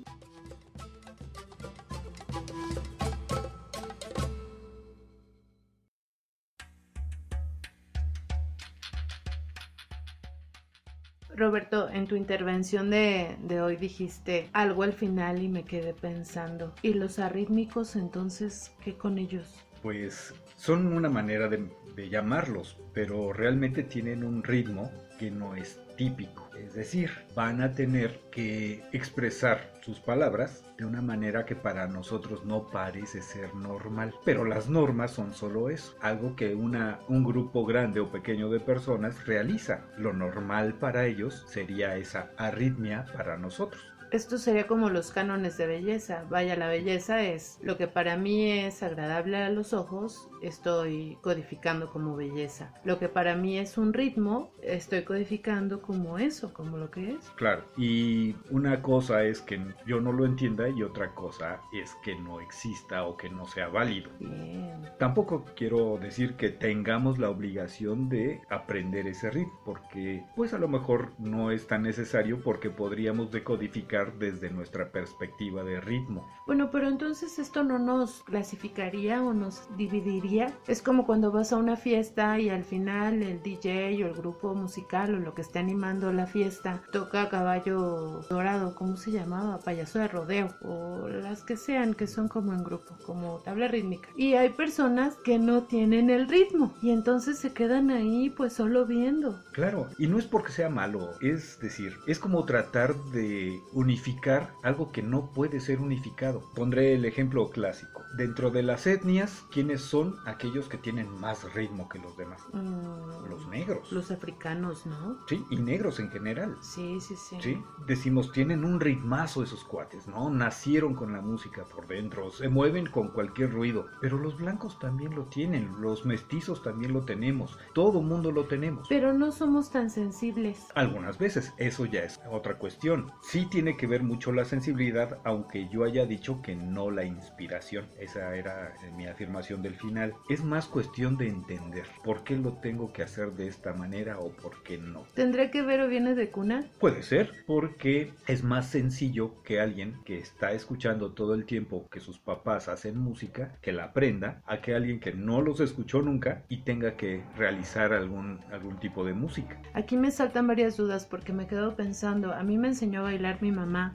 Roberto, 11.42 11.90
en 11.90 12.06
tu 12.06 12.16
intervención 12.16 12.92
de, 12.92 13.36
de, 13.42 13.62
hoy 13.62 13.76
dijiste 13.76 14.48
algo 14.54 14.84
al 14.84 14.94
final 14.94 15.42
y 15.42 15.50
me 15.50 15.64
quedé 15.64 15.94
pensando. 15.94 16.74
¿Y 16.84 16.94
los 16.94 17.18
arrítmicos 17.18 17.96
entonces 17.96 18.72
qué 18.84 18.96
con 18.96 19.18
ellos? 19.18 19.56
Pues 19.82 20.36
son 20.56 20.94
una 20.94 21.10
manera 21.10 21.48
de, 21.48 21.68
de 21.96 22.10
llamarlos, 22.10 22.78
pero 22.94 23.34
realmente 23.34 23.82
tienen 23.82 24.24
un 24.24 24.44
ritmo 24.44 24.92
que 25.22 25.30
no 25.30 25.56
es 25.56 25.80
típico. 25.98 26.50
Es 26.58 26.74
decir, 26.74 27.12
van 27.36 27.62
a 27.62 27.74
tener 27.74 28.22
que 28.32 28.84
expresar 28.92 29.72
sus 29.82 30.00
palabras 30.00 30.64
de 30.80 30.86
una 30.86 31.04
manera 31.04 31.46
que 31.46 31.56
para 31.56 31.88
nosotros 31.88 32.44
no 32.44 32.72
parece 32.72 33.22
ser 33.22 33.54
normal. 33.54 34.16
Pero 34.26 34.46
las 34.46 34.68
normas 34.68 35.12
son 35.12 35.36
solo 35.36 35.70
eso, 35.70 35.96
algo 36.02 36.36
que 36.36 36.56
una, 36.56 37.02
un 37.08 37.24
grupo 37.24 37.68
grande 37.68 38.00
o 38.00 38.12
pequeño 38.12 38.50
de 38.50 38.60
personas 38.60 39.28
realiza. 39.28 39.86
Lo 39.96 40.12
normal 40.12 40.74
para 40.74 41.06
ellos 41.06 41.46
sería 41.48 41.98
esa 41.98 42.32
arritmia 42.36 43.06
para 43.16 43.38
nosotros 43.38 43.80
esto 44.12 44.38
sería 44.38 44.68
como 44.68 44.90
los 44.90 45.12
cánones 45.12 45.58
de 45.58 45.68
belleza. 45.68 46.26
Vaya, 46.30 46.58
la 46.58 46.68
belleza 46.68 47.24
es 47.24 47.60
lo 47.64 47.78
que 47.78 47.88
para 47.88 48.18
mí 48.18 48.52
es 48.52 48.84
agradable 48.84 49.38
a 49.38 49.50
los 49.50 49.72
ojos, 49.72 50.28
estoy 50.42 51.18
codificando 51.22 51.90
como 51.92 52.16
belleza. 52.16 52.74
Lo 52.84 53.00
que 53.00 53.10
para 53.10 53.36
mí 53.36 53.58
es 53.58 53.78
un 53.78 53.94
ritmo, 53.94 54.52
estoy 54.62 55.04
codificando 55.04 55.82
como 55.82 56.18
eso, 56.18 56.54
como 56.54 56.78
lo 56.78 56.90
que 56.92 57.12
es. 57.12 57.30
Claro, 57.36 57.64
y 57.78 58.36
una 58.50 58.82
cosa 58.82 59.24
es 59.24 59.42
que 59.42 59.62
yo 59.86 60.02
no 60.02 60.12
lo 60.12 60.26
entienda 60.26 60.70
y 60.70 60.84
otra 60.84 61.14
cosa 61.14 61.62
es 61.74 61.96
que 62.04 62.16
no 62.16 62.42
exista 62.42 63.04
o 63.06 63.18
que 63.18 63.30
no 63.30 63.46
sea 63.46 63.68
válido. 63.68 64.10
Bien. 64.20 64.90
Tampoco 65.00 65.46
quiero 65.56 65.98
decir 65.98 66.36
que 66.36 66.50
tengamos 66.50 67.20
la 67.20 67.30
obligación 67.30 68.10
de 68.10 68.42
aprender 68.50 69.08
ese 69.08 69.30
ritmo, 69.30 69.60
porque 69.66 70.26
pues 70.36 70.54
a 70.54 70.58
lo 70.58 70.68
mejor 70.68 71.14
no 71.20 71.52
es 71.52 71.68
tan 71.68 71.84
necesario 71.84 72.42
porque 72.44 72.70
podríamos 72.70 73.32
decodificar 73.32 74.18
desde 74.18 74.50
nuestra 74.50 74.92
perspectiva 74.92 75.64
de 75.64 75.82
ritmo. 75.82 76.28
Bueno, 76.48 76.70
pero 76.72 76.88
entonces 76.88 77.40
esto 77.40 77.64
no 77.64 77.80
nos 77.80 78.24
clasificaría 78.24 79.22
o 79.24 79.34
nos 79.34 79.68
dividiría. 79.78 80.31
Es 80.68 80.82
como 80.82 81.06
cuando 81.06 81.32
vas 81.32 81.52
a 81.52 81.58
una 81.58 81.76
fiesta 81.76 82.40
y 82.40 82.50
al 82.50 82.64
final 82.64 83.22
el 83.22 83.44
DJ 83.44 84.04
o 84.04 84.08
el 84.08 84.14
grupo 84.14 84.54
musical 84.56 85.14
o 85.16 85.20
lo 85.20 85.34
que 85.34 85.42
esté 85.42 85.60
animando 85.60 86.14
la 86.14 86.26
fiesta 86.26 86.82
toca 86.92 87.28
caballo 87.30 88.22
dorado, 88.30 88.74
¿cómo 88.76 88.96
se 88.96 89.12
llamaba? 89.12 89.60
Payaso 89.60 90.00
de 90.00 90.08
rodeo 90.08 90.48
o 90.62 91.10
las 91.10 91.44
que 91.44 91.58
sean 91.58 91.94
que 91.94 92.08
son 92.08 92.30
como 92.30 92.54
en 92.54 92.64
grupo, 92.64 92.96
como 93.06 93.40
tabla 93.40 93.68
rítmica. 93.68 94.10
Y 94.16 94.36
hay 94.36 94.50
personas 94.50 95.16
que 95.18 95.38
no 95.38 95.64
tienen 95.64 96.10
el 96.10 96.30
ritmo 96.30 96.74
y 96.82 96.92
entonces 96.92 97.38
se 97.38 97.54
quedan 97.54 97.92
ahí 97.92 98.30
pues 98.30 98.54
solo 98.54 98.86
viendo. 98.86 99.44
Claro, 99.52 99.88
y 99.98 100.08
no 100.08 100.18
es 100.18 100.26
porque 100.26 100.54
sea 100.54 100.70
malo, 100.70 101.12
es 101.22 101.60
decir, 101.60 101.98
es 102.08 102.20
como 102.20 102.46
tratar 102.46 102.96
de 103.12 103.60
unificar 103.74 104.54
algo 104.64 104.92
que 104.92 105.02
no 105.02 105.32
puede 105.34 105.60
ser 105.60 105.82
unificado. 105.82 106.42
Pondré 106.56 106.94
el 106.94 107.04
ejemplo 107.04 107.50
clásico. 107.50 108.04
Dentro 108.16 108.50
de 108.52 108.64
las 108.64 108.88
etnias, 108.88 109.44
¿quiénes 109.52 109.82
son 109.82 110.16
aquellos 110.26 110.68
que 110.68 110.78
tienen 110.78 111.10
más 111.20 111.52
ritmo 111.54 111.90
que 111.90 112.00
los 112.00 112.16
demás? 112.18 112.42
Mm, 112.54 113.30
Los 113.30 113.48
negros. 113.48 113.92
Los 113.92 114.12
africanos, 114.12 114.86
¿no? 114.86 115.18
Sí, 115.28 115.44
y 115.50 115.58
negros 115.58 116.00
en 116.00 116.10
general. 116.10 116.58
Sí, 116.62 117.00
sí, 117.02 117.16
sí. 117.16 117.38
Sí, 117.42 117.64
decimos, 117.88 118.32
tienen 118.32 118.64
un 118.64 118.80
ritmazo 118.80 119.44
esos 119.44 119.64
cuates, 119.64 120.08
¿no? 120.08 120.30
Nacieron 120.30 120.94
con 120.96 121.14
la 121.14 121.22
música 121.22 121.64
por 121.64 121.88
dentro, 121.88 122.32
se 122.32 122.50
mueven 122.50 122.88
con 122.88 123.10
cualquier 123.10 123.52
ruido. 123.52 123.88
Pero 124.02 124.18
los 124.18 124.38
blancos 124.38 124.80
también 124.80 125.16
lo 125.16 125.26
tienen, 125.26 125.82
los 125.82 126.06
mestizos 126.06 126.62
también 126.62 126.94
lo 126.94 127.02
tenemos, 127.02 127.58
todo 127.74 128.02
mundo 128.02 128.32
lo 128.32 128.46
tenemos. 128.46 128.88
Pero 128.90 129.14
no 129.14 129.32
somos 129.32 129.72
tan 129.72 129.90
sensibles. 129.90 130.68
Algunas 130.76 131.18
veces, 131.18 131.54
eso 131.58 131.86
ya 131.86 132.04
es 132.04 132.20
otra 132.30 132.58
cuestión. 132.58 133.12
Sí 133.22 133.46
tiene 133.46 133.78
que 133.78 133.88
ver 133.88 134.04
mucho 134.04 134.32
la 134.32 134.46
sensibilidad, 134.46 135.20
aunque 135.24 135.68
yo 135.70 135.84
haya 135.84 136.06
dicho 136.06 136.42
que 136.42 136.56
no 136.56 136.92
la 136.92 137.06
inspiración. 137.06 137.88
Esa 138.00 138.36
era 138.36 138.70
eh, 138.84 138.92
mi 138.96 139.08
afirmación 139.08 139.62
del 139.62 139.76
final. 139.76 140.11
Es 140.30 140.44
más 140.44 140.68
cuestión 140.68 141.18
de 141.18 141.28
entender 141.28 141.86
por 142.04 142.24
qué 142.24 142.36
lo 142.36 142.54
tengo 142.54 142.94
que 142.94 143.04
hacer 143.04 143.34
de 143.34 143.48
esta 143.48 143.74
manera 143.74 144.20
o 144.20 144.30
por 144.30 144.64
qué 144.64 144.78
no. 144.78 145.04
¿Tendrá 145.14 145.52
que 145.52 145.62
ver 145.62 145.82
o 145.82 145.88
viene 145.88 146.16
de 146.16 146.30
cuna? 146.30 146.64
Puede 146.80 147.04
ser, 147.04 147.44
porque 147.46 148.14
es 148.28 148.44
más 148.44 148.68
sencillo 148.68 149.42
que 149.44 149.60
alguien 149.60 149.96
que 150.06 150.18
está 150.18 150.52
escuchando 150.52 151.14
todo 151.14 151.34
el 151.34 151.46
tiempo 151.46 151.88
que 151.90 152.00
sus 152.00 152.20
papás 152.20 152.68
hacen 152.68 152.98
música, 152.98 153.58
que 153.62 153.72
la 153.72 153.86
aprenda, 153.86 154.42
a 154.46 154.62
que 154.62 154.76
alguien 154.76 155.00
que 155.00 155.14
no 155.14 155.42
los 155.42 155.60
escuchó 155.60 156.02
nunca 156.02 156.44
y 156.50 156.64
tenga 156.64 156.96
que 156.96 157.24
realizar 157.36 157.94
algún, 157.94 158.40
algún 158.52 158.78
tipo 158.78 159.06
de 159.06 159.14
música. 159.14 159.62
Aquí 159.74 159.98
me 159.98 160.12
saltan 160.12 160.48
varias 160.48 160.78
dudas 160.78 161.06
porque 161.06 161.34
me 161.34 161.48
quedo 161.48 161.76
pensando, 161.76 162.34
a 162.34 162.44
mí 162.44 162.58
me 162.58 162.70
enseñó 162.70 163.02
a 163.02 163.04
bailar 163.04 163.42
mi 163.42 163.52
mamá 163.52 163.94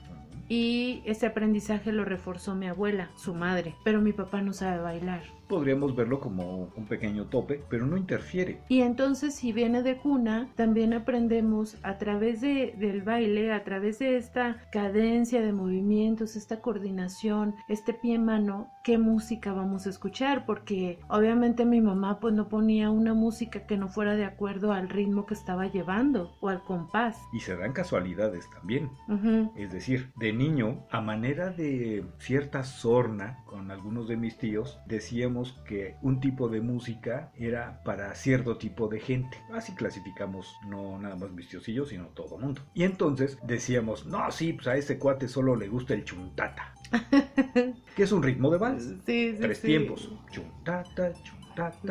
y 0.49 1.03
ese 1.05 1.27
aprendizaje 1.27 1.93
lo 1.93 2.05
reforzó 2.05 2.55
mi 2.55 2.69
abuela, 2.69 3.11
su 3.17 3.35
madre, 3.35 3.75
pero 3.85 4.01
mi 4.01 4.13
papá 4.13 4.43
no 4.43 4.53
sabe 4.53 4.81
bailar. 4.81 5.23
Podríamos 5.49 5.95
verlo 5.95 6.21
como 6.21 6.73
un 6.77 6.87
pequeño 6.87 7.27
tope, 7.27 7.63
pero 7.69 7.87
no 7.87 7.97
interfiere. 7.97 8.61
Y 8.69 8.81
entonces 8.81 9.35
si 9.35 9.53
viene 9.53 9.83
de 9.83 9.97
cuna, 9.97 10.49
también 10.57 10.93
aprendemos 10.93 11.77
a 11.83 11.99
través 11.99 12.41
de, 12.41 12.75
del 12.79 13.03
baile, 13.03 13.53
a 13.53 13.65
través 13.65 13.99
de 13.99 14.17
esta 14.17 14.57
cadencia 14.73 15.41
de 15.41 15.53
movimientos, 15.53 16.37
esta 16.37 16.61
coordinación, 16.61 17.55
este 17.69 17.95
pie-mano, 17.95 18.69
qué 18.83 18.99
música 18.99 19.53
vamos 19.53 19.87
a 19.87 19.91
escuchar, 19.91 20.47
porque 20.47 20.99
obviamente 21.09 21.65
mi 21.65 21.81
mamá 21.81 22.19
pues 22.21 22.35
no 22.35 22.49
ponía 22.49 22.91
una 22.91 23.15
música 23.15 23.67
que 23.67 23.77
no 23.77 23.89
fuera 23.89 24.17
de 24.17 24.25
acuerdo 24.25 24.73
al 24.73 24.89
ritmo 24.89 25.27
que 25.27 25.35
estaba 25.35 25.67
llevando 25.67 26.37
o 26.41 26.49
al 26.49 26.63
compás. 26.63 27.19
Y 27.33 27.41
se 27.41 27.57
dan 27.57 27.73
casualidades 27.73 28.49
también. 28.51 28.91
Ujú. 29.09 29.53
Es 29.57 29.73
decir, 29.73 30.13
de 30.17 30.33
niño, 30.33 30.85
a 30.91 31.01
manera 31.01 31.51
de 31.51 32.05
cierta 32.19 32.65
sorna 32.65 33.43
con 33.47 33.71
algunos 33.71 34.09
de 34.09 34.17
mis 34.17 34.39
tíos, 34.39 34.79
decíamos 34.87 35.36
que 35.67 35.97
un 36.03 36.21
tipo 36.21 36.49
de 36.49 36.61
música 36.61 37.31
era 37.37 37.83
para 37.85 38.15
cierto 38.15 38.57
tipo 38.57 38.89
de 38.89 39.01
gente. 39.01 39.39
Así 39.53 39.75
clasificamos 39.75 40.57
no 40.67 40.99
nada 40.99 41.17
más 41.17 41.31
mis 41.31 41.49
sino 41.49 42.07
todo 42.09 42.39
mundo. 42.39 42.63
Y 42.75 42.85
entonces 42.85 43.39
decíamos, 43.47 44.07
no, 44.07 44.31
sí, 44.31 44.53
pues 44.53 44.67
a 44.67 44.77
ese 44.77 44.99
cuate 44.99 45.29
solo 45.29 45.57
le 45.57 45.69
gusta 45.69 45.95
el 45.95 46.05
chuntata. 46.05 46.75
que 47.97 48.03
es 48.03 48.13
un 48.13 48.23
ritmo 48.23 48.51
de 48.51 48.59
vals. 48.59 48.85
Sí, 49.05 49.33
sí, 49.33 49.39
Tres 49.41 49.59
sí. 49.59 49.67
tiempos. 49.69 50.11
Chuntata, 50.31 51.13
chuntata. 51.13 51.36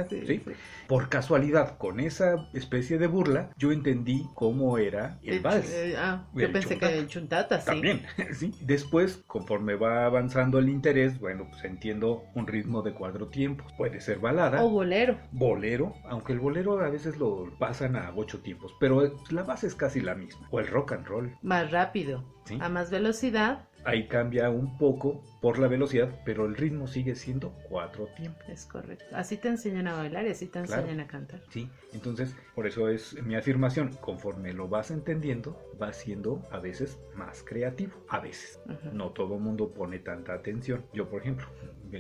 Sí, 0.09 0.21
¿sí? 0.25 0.41
sí. 0.45 0.51
Por 0.87 1.09
casualidad, 1.09 1.77
con 1.77 1.99
esa 1.99 2.47
especie 2.53 2.97
de 2.97 3.07
burla, 3.07 3.49
yo 3.57 3.71
entendí 3.71 4.27
cómo 4.35 4.77
era 4.77 5.19
el 5.23 5.35
El 5.35 5.39
vals. 5.41 5.69
eh, 5.71 5.95
ah, 5.97 6.27
El 6.35 6.41
yo 6.41 6.51
pensé 6.53 6.69
chuntata. 6.69 6.91
que 6.91 6.99
el 6.99 7.07
chuntata, 7.07 7.59
sí. 7.61 7.65
También, 7.65 8.01
sí. 8.33 8.53
Después, 8.61 9.23
conforme 9.27 9.75
va 9.75 10.05
avanzando 10.05 10.59
el 10.59 10.69
interés, 10.69 11.19
bueno, 11.19 11.47
pues 11.49 11.63
entiendo 11.63 12.23
un 12.35 12.47
ritmo 12.47 12.81
de 12.81 12.93
cuatro 12.93 13.27
tiempos. 13.27 13.71
Puede 13.77 13.99
ser 14.01 14.19
balada, 14.19 14.63
O 14.63 14.69
bolero. 14.69 15.17
bolero, 15.31 15.93
aunque 16.07 16.33
el 16.33 16.39
bolero 16.39 16.79
a 16.79 16.89
veces 16.89 17.17
lo 17.17 17.51
pasan 17.59 17.95
a 17.95 18.11
ocho 18.15 18.39
tiempos, 18.41 18.73
pero 18.79 19.03
eh, 19.05 19.11
la 19.31 19.43
base 19.43 19.67
es 19.67 19.75
casi 19.75 20.01
la 20.01 20.15
misma. 20.15 20.47
O 20.51 20.59
el 20.59 20.67
rock 20.67 20.93
and 20.93 21.05
roll, 21.07 21.35
Más 21.41 21.71
rápido. 21.71 22.23
¿sí? 22.45 22.57
A 22.61 22.69
más 22.69 22.91
velocidad, 22.91 23.67
Ahí 23.85 24.07
cambia 24.07 24.49
un 24.49 24.77
poco 24.77 25.21
por 25.41 25.59
la 25.59 25.67
velocidad, 25.67 26.09
pero 26.25 26.45
el 26.45 26.55
ritmo 26.55 26.87
sigue 26.87 27.15
siendo 27.15 27.51
cuatro 27.69 28.07
tiempos. 28.17 28.47
es 28.49 28.65
correcto. 28.65 29.05
Así 29.13 29.37
te 29.37 29.47
enseñan 29.49 29.87
a 29.87 29.93
bailar 29.93 30.25
y 30.25 30.29
así 30.31 30.47
te 30.47 30.61
Claro. 30.63 30.81
enseñan 30.81 30.99
a 31.01 31.07
cantar. 31.07 31.41
Sí, 31.49 31.69
entonces 31.93 32.35
por 32.55 32.65
eso 32.67 32.89
es 32.89 33.21
mi 33.23 33.35
afirmación. 33.35 33.89
Conforme 34.01 34.53
lo 34.53 34.67
vas 34.67 34.89
entendiendo, 34.91 35.55
vas 35.77 35.97
siendo 35.97 36.41
a 36.51 36.59
veces 36.59 36.97
más 37.15 37.43
creativo. 37.43 37.93
A 38.07 38.19
veces. 38.19 38.59
No 38.91 39.11
todo 39.11 39.37
mundo 39.37 39.69
pone 39.71 39.99
tanta 39.99 40.33
atención. 40.33 40.83
Yo, 40.93 41.07
por 41.09 41.21
ejemplo, 41.21 41.45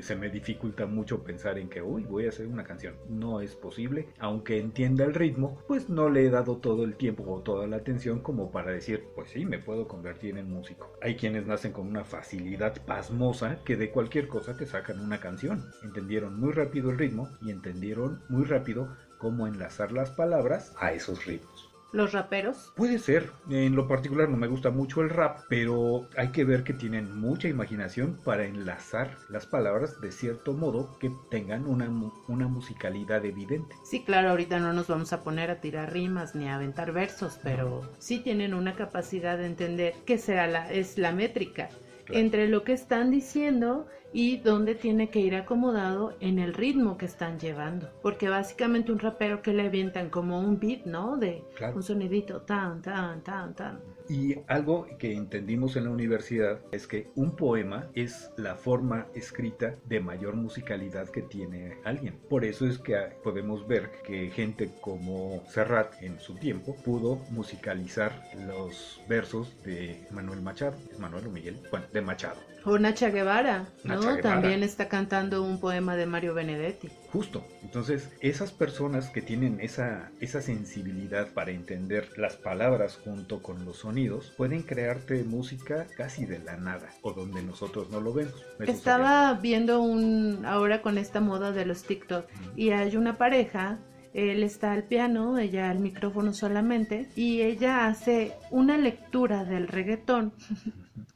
se 0.01 0.15
me 0.15 0.29
dificulta 0.29 0.85
mucho 0.85 1.23
pensar 1.23 1.57
en 1.57 1.69
que, 1.69 1.81
uy, 1.81 2.03
voy 2.03 2.25
a 2.25 2.29
hacer 2.29 2.47
una 2.47 2.63
canción. 2.63 2.95
No 3.09 3.41
es 3.41 3.55
posible. 3.55 4.09
Aunque 4.19 4.59
entienda 4.59 5.05
el 5.05 5.13
ritmo, 5.13 5.57
pues 5.67 5.89
no 5.89 6.09
le 6.09 6.25
he 6.25 6.29
dado 6.29 6.57
todo 6.57 6.83
el 6.83 6.95
tiempo 6.95 7.23
o 7.27 7.41
toda 7.41 7.67
la 7.67 7.77
atención 7.77 8.19
como 8.19 8.51
para 8.51 8.71
decir, 8.71 9.07
pues 9.15 9.29
sí, 9.29 9.45
me 9.45 9.59
puedo 9.59 9.87
convertir 9.87 10.37
en 10.37 10.49
músico. 10.49 10.91
Hay 11.01 11.15
quienes 11.15 11.45
nacen 11.45 11.71
con 11.71 11.87
una 11.87 12.03
facilidad 12.03 12.75
pasmosa 12.85 13.63
que 13.63 13.77
de 13.77 13.91
cualquier 13.91 14.27
cosa 14.27 14.55
te 14.57 14.65
sacan 14.65 14.99
una 14.99 15.19
canción. 15.19 15.65
Entendieron 15.83 16.39
muy 16.39 16.51
rápido 16.51 16.91
el 16.91 16.97
ritmo 16.97 17.29
y 17.41 17.51
entendieron 17.51 18.21
muy 18.29 18.45
rápido 18.45 18.95
cómo 19.17 19.47
enlazar 19.47 19.91
las 19.91 20.11
palabras 20.11 20.73
a 20.77 20.93
esos 20.93 21.25
ritmos. 21.25 21.64
Los 21.95 22.11
raperos, 22.11 22.73
Puede 22.75 22.99
ser, 22.99 23.31
en 23.49 23.73
lo 23.73 23.87
particular 23.87 24.27
no 24.27 24.35
me 24.35 24.47
gusta 24.47 24.69
mucho 24.69 25.01
el 25.01 25.09
rap, 25.09 25.39
pero 25.47 26.09
hay 26.17 26.27
que 26.33 26.43
ver 26.43 26.65
que 26.65 26.73
tienen 26.73 27.17
mucha 27.17 27.47
imaginación 27.47 28.19
para 28.25 28.45
enlazar 28.45 29.15
las 29.29 29.45
palabras 29.45 30.01
de 30.01 30.11
cierto 30.11 30.51
modo 30.51 30.97
que 30.99 31.09
tengan 31.31 31.65
una, 31.65 31.89
una 32.27 32.49
musicalidad 32.49 33.23
evidente. 33.23 33.73
sí, 33.85 34.03
claro, 34.03 34.31
ahorita 34.31 34.59
no 34.59 34.73
nos 34.73 34.87
vamos 34.87 35.13
a 35.13 35.23
poner 35.23 35.49
a 35.49 35.61
tirar 35.61 35.93
rimas 35.93 36.35
ni 36.35 36.49
a 36.49 36.55
aventar 36.55 36.91
versos, 36.91 37.39
pero 37.41 37.89
sí 37.97 38.19
tienen 38.19 38.53
una 38.53 38.75
capacidad 38.75 39.37
de 39.37 39.45
entender 39.45 39.93
qué 40.05 40.17
será 40.17 40.47
la, 40.47 40.69
es 40.73 40.97
la 40.97 41.13
métrica 41.13 41.69
Claro. 42.05 42.21
entre 42.21 42.47
lo 42.47 42.63
que 42.63 42.73
están 42.73 43.11
diciendo 43.11 43.87
y 44.13 44.37
dónde 44.37 44.75
tiene 44.75 45.09
que 45.09 45.19
ir 45.19 45.35
acomodado 45.35 46.15
en 46.21 46.39
el 46.39 46.53
ritmo 46.53 46.97
que 46.97 47.05
están 47.05 47.39
llevando. 47.39 47.89
Porque 48.01 48.29
básicamente 48.29 48.91
un 48.91 48.99
rapero 48.99 49.41
que 49.41 49.53
le 49.53 49.63
avientan 49.63 50.09
como 50.09 50.39
un 50.39 50.59
beat, 50.59 50.85
¿no? 50.85 51.17
De 51.17 51.43
Claro. 51.55 51.75
un 51.75 51.83
sonidito 51.83 52.41
tan, 52.41 52.81
tan, 52.81 53.23
tan, 53.23 53.53
tan. 53.55 53.81
Y 54.07 54.37
algo 54.47 54.87
que 54.99 55.13
entendimos 55.13 55.75
en 55.75 55.85
la 55.85 55.89
universidad 55.89 56.59
es 56.71 56.85
que 56.87 57.09
un 57.15 57.35
poema 57.35 57.89
es 57.95 58.29
la 58.37 58.55
forma 58.55 59.07
escrita 59.15 59.75
de 59.85 59.99
mayor 59.99 60.35
musicalidad 60.35 61.09
que 61.09 61.23
tiene 61.23 61.77
alguien. 61.83 62.19
Por 62.29 62.45
eso 62.45 62.67
es 62.67 62.77
que 62.77 62.95
podemos 63.23 63.67
ver 63.67 63.89
que 64.05 64.29
gente 64.29 64.71
como 64.81 65.43
Serrat 65.47 66.01
en 66.01 66.19
su 66.19 66.35
tiempo 66.35 66.75
pudo 66.83 67.17
musicalizar 67.31 68.23
los 68.47 69.01
versos 69.09 69.55
de 69.63 70.05
Manuel 70.11 70.41
Machado. 70.41 70.77
¿Es 70.91 70.99
Manuel 70.99 71.27
o 71.27 71.31
Miguel? 71.31 71.59
Bueno, 71.71 71.87
de 71.91 72.01
Machado. 72.01 72.54
O 72.65 72.79
Nacha 72.79 73.09
Guevara, 73.09 73.67
¿no? 73.83 73.99
Guevara. 73.99 74.21
También 74.21 74.63
está 74.63 74.89
cantando 74.89 75.43
un 75.43 75.59
poema 75.59 75.95
de 75.95 76.05
Mario 76.05 76.33
Benedetti. 76.33 76.89
Justo. 77.11 77.45
Entonces, 77.61 78.09
esas 78.21 78.51
personas 78.51 79.09
que 79.09 79.21
tienen 79.21 79.59
esa, 79.61 80.09
esa 80.19 80.41
sensibilidad 80.41 81.27
para 81.33 81.51
entender 81.51 82.09
las 82.17 82.35
palabras 82.35 82.99
junto 83.03 83.41
con 83.41 83.65
los 83.65 83.77
sonidos, 83.77 84.33
pueden 84.35 84.63
crearte 84.63 85.23
música 85.23 85.87
casi 85.95 86.25
de 86.25 86.39
la 86.39 86.57
nada, 86.57 86.89
o 87.01 87.13
donde 87.13 87.43
nosotros 87.43 87.89
no 87.89 88.01
lo 88.01 88.13
vemos. 88.13 88.43
Estaba 88.59 89.33
viendo 89.35 89.81
un 89.81 90.43
ahora 90.45 90.81
con 90.81 90.97
esta 90.97 91.21
moda 91.21 91.51
de 91.51 91.65
los 91.65 91.83
TikTok 91.83 92.25
y 92.55 92.71
hay 92.71 92.95
una 92.95 93.17
pareja, 93.17 93.79
él 94.13 94.43
está 94.43 94.71
al 94.71 94.83
piano, 94.83 95.37
ella 95.37 95.69
al 95.69 95.79
micrófono 95.79 96.33
solamente 96.33 97.09
y 97.15 97.41
ella 97.41 97.87
hace 97.87 98.33
una 98.49 98.77
lectura 98.77 99.43
del 99.43 99.67
reggaetón 99.67 100.33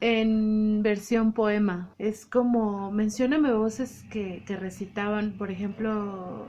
en 0.00 0.82
versión 0.82 1.32
poema. 1.32 1.94
Es 1.98 2.26
como, 2.26 2.90
mencióname 2.92 3.52
voces 3.52 4.04
que, 4.10 4.44
que 4.46 4.56
recitaban, 4.56 5.32
por 5.38 5.50
ejemplo, 5.50 6.46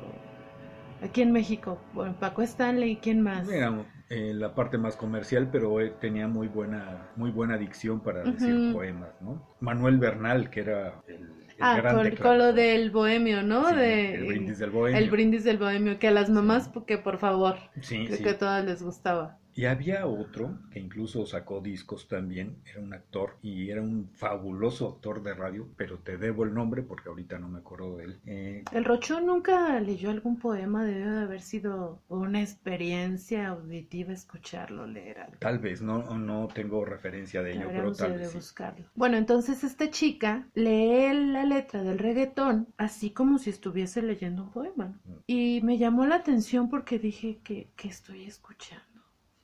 aquí 1.01 1.21
en 1.21 1.31
México, 1.31 1.79
bueno, 1.93 2.15
Paco 2.19 2.41
Stanley, 2.41 2.97
¿quién 2.97 3.21
más? 3.21 3.47
Era 3.49 3.85
eh, 4.09 4.33
la 4.33 4.53
parte 4.55 4.77
más 4.77 4.95
comercial, 4.95 5.49
pero 5.51 5.79
eh, 5.81 5.93
tenía 5.99 6.27
muy 6.27 6.47
buena, 6.47 7.11
muy 7.15 7.31
buena 7.31 7.57
dicción 7.57 8.01
para 8.01 8.23
decir 8.25 8.55
poemas, 8.71 9.21
¿no? 9.21 9.55
Manuel 9.59 9.97
Bernal, 9.99 10.49
que 10.49 10.61
era 10.61 11.01
el, 11.07 11.29
Ah, 11.59 11.81
con, 11.91 12.15
con 12.17 12.37
lo 12.39 12.53
del 12.53 12.91
bohemio, 12.91 13.43
¿no? 13.43 13.67
Sí, 13.67 13.75
de, 13.75 14.15
el 14.15 14.25
brindis 14.25 14.59
del 14.59 14.69
bohemio. 14.71 14.99
El 14.99 15.09
brindis 15.11 15.43
del 15.43 15.57
bohemio, 15.57 15.99
que 15.99 16.07
a 16.07 16.11
las 16.11 16.29
mamás, 16.29 16.69
porque 16.69 16.97
por 16.97 17.19
favor, 17.19 17.57
Sí, 17.81 18.05
creo 18.07 18.17
sí. 18.17 18.23
que 18.23 18.29
a 18.31 18.37
todas 18.37 18.65
les 18.65 18.81
gustaba. 18.83 19.37
Y 19.53 19.65
había 19.65 20.07
otro 20.07 20.57
que 20.71 20.79
incluso 20.79 21.25
sacó 21.25 21.61
discos 21.61 22.07
también, 22.07 22.57
era 22.65 22.79
un 22.79 22.93
actor 22.93 23.37
y 23.41 23.69
era 23.69 23.81
un 23.81 24.09
fabuloso 24.13 24.87
actor 24.87 25.21
de 25.23 25.33
radio, 25.33 25.67
pero 25.75 25.99
te 25.99 26.17
debo 26.17 26.43
el 26.43 26.53
nombre 26.53 26.81
porque 26.81 27.09
ahorita 27.09 27.37
no 27.37 27.49
me 27.49 27.59
acuerdo 27.59 27.97
de 27.97 28.03
él. 28.05 28.19
Eh, 28.25 28.63
el 28.71 28.85
Rochón 28.85 29.25
nunca 29.25 29.79
leyó 29.79 30.09
algún 30.09 30.37
poema, 30.37 30.85
debe 30.85 31.09
de 31.09 31.21
haber 31.21 31.41
sido 31.41 32.01
una 32.07 32.41
experiencia 32.41 33.49
auditiva 33.49 34.13
escucharlo 34.13 34.87
leer 34.87 35.19
algo. 35.19 35.37
Tal 35.39 35.59
vez, 35.59 35.81
no, 35.81 36.17
no 36.17 36.47
tengo 36.53 36.85
referencia 36.85 37.43
de 37.43 37.53
ello, 37.53 37.67
pero 37.71 37.93
tal 37.93 38.17
vez. 38.17 38.33
buscarlo. 38.33 38.85
Bueno, 38.95 39.17
entonces 39.17 39.63
esta 39.63 39.89
chica 39.89 40.47
lee 40.53 41.13
la 41.13 41.45
letra 41.45 41.83
del 41.83 41.99
reggaetón 41.99 42.67
así 42.77 43.11
como 43.11 43.37
si 43.37 43.49
estuviese 43.49 44.01
leyendo 44.01 44.43
un 44.43 44.51
poema. 44.51 44.99
Mm. 45.05 45.11
Y 45.27 45.61
me 45.63 45.77
llamó 45.77 46.05
la 46.05 46.15
atención 46.15 46.69
porque 46.69 46.99
dije 46.99 47.39
que, 47.43 47.69
que 47.75 47.87
estoy 47.87 48.25
escuchando 48.25 48.90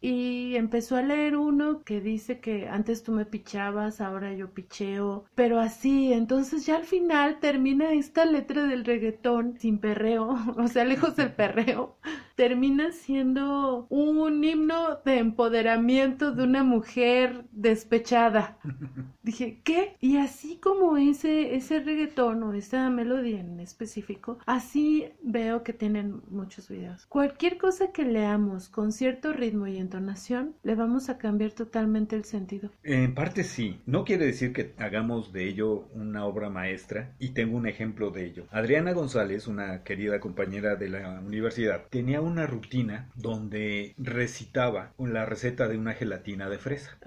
y 0.02 0.56
empezó 0.56 0.96
a 0.96 1.02
leer 1.02 1.38
uno 1.38 1.84
que 1.84 2.02
dice 2.02 2.40
que 2.40 2.68
antes 2.68 3.04
tú 3.04 3.12
me 3.12 3.26
pichabas, 3.26 4.02
ahora 4.02 4.34
yo 4.34 4.54
picheo, 4.54 5.26
pero 5.36 5.60
así, 5.60 6.14
entonces 6.14 6.66
ya 6.66 6.76
al 6.78 6.86
final 6.86 7.40
termina 7.40 7.94
esta 7.94 8.26
letra 8.26 8.64
del 8.68 8.86
reggaetón 8.86 9.58
sin 9.60 9.80
perreo, 9.80 10.30
o 10.58 10.68
sea, 10.68 10.86
lejos 10.86 11.16
del 11.16 11.34
perreo, 11.36 11.98
termina 12.38 12.92
siendo 12.92 13.88
un 13.90 14.44
himno 14.44 15.00
de 15.04 15.18
empoderamiento 15.18 16.32
de 16.32 16.44
una 16.44 16.64
mujer 16.64 17.46
despechada. 17.52 18.60
Dije, 19.24 19.60
¿qué? 19.64 19.98
Y 20.00 20.18
así 20.18 20.58
como 20.58 20.98
ese, 20.98 21.56
ese 21.56 21.80
reggaetón 21.80 22.44
o 22.44 22.54
esa 22.54 22.90
melodía 22.92 23.40
en 23.40 23.60
específico, 23.60 24.38
así 24.46 25.10
veo 25.24 25.64
que 25.64 25.74
tienen 25.74 26.22
muchos 26.30 26.70
videos. 26.70 27.08
Cualquier 27.08 27.58
cosa 27.58 27.92
que 27.92 28.06
leamos 28.06 28.70
con 28.70 28.92
cierto 28.92 29.34
ritmo 29.34 29.66
y 29.66 29.78
entonación, 29.78 30.56
le 30.62 30.76
vamos 30.76 31.10
a 31.10 31.18
cambiar 31.18 31.52
totalmente 31.52 32.16
el 32.16 32.24
sentido. 32.24 32.70
En 32.84 33.16
parte 33.16 33.44
sí. 33.44 33.82
No 33.88 34.06
quiere 34.06 34.28
decir 34.28 34.54
que 34.54 34.76
hagamos 34.78 35.34
de 35.34 35.48
ello 35.48 35.88
una 35.94 36.26
obra 36.26 36.52
maestra 36.52 37.16
y 37.18 37.30
tengo 37.30 37.58
un 37.58 37.68
ejemplo 37.68 38.12
de 38.12 38.28
ello. 38.28 38.46
Adriana 38.52 38.94
González, 38.94 39.48
una 39.48 39.84
querida 39.84 40.20
compañera 40.20 40.76
de 40.76 40.90
la 40.90 41.20
universidad, 41.20 41.88
tenía 41.90 42.22
una 42.28 42.46
rutina 42.46 43.10
donde 43.16 43.96
recitaba 43.98 44.92
la 45.00 45.26
receta 45.26 45.68
de 45.68 45.78
una 45.78 45.94
gelatina 45.94 46.50
de 46.50 46.58
fresa. 46.58 46.98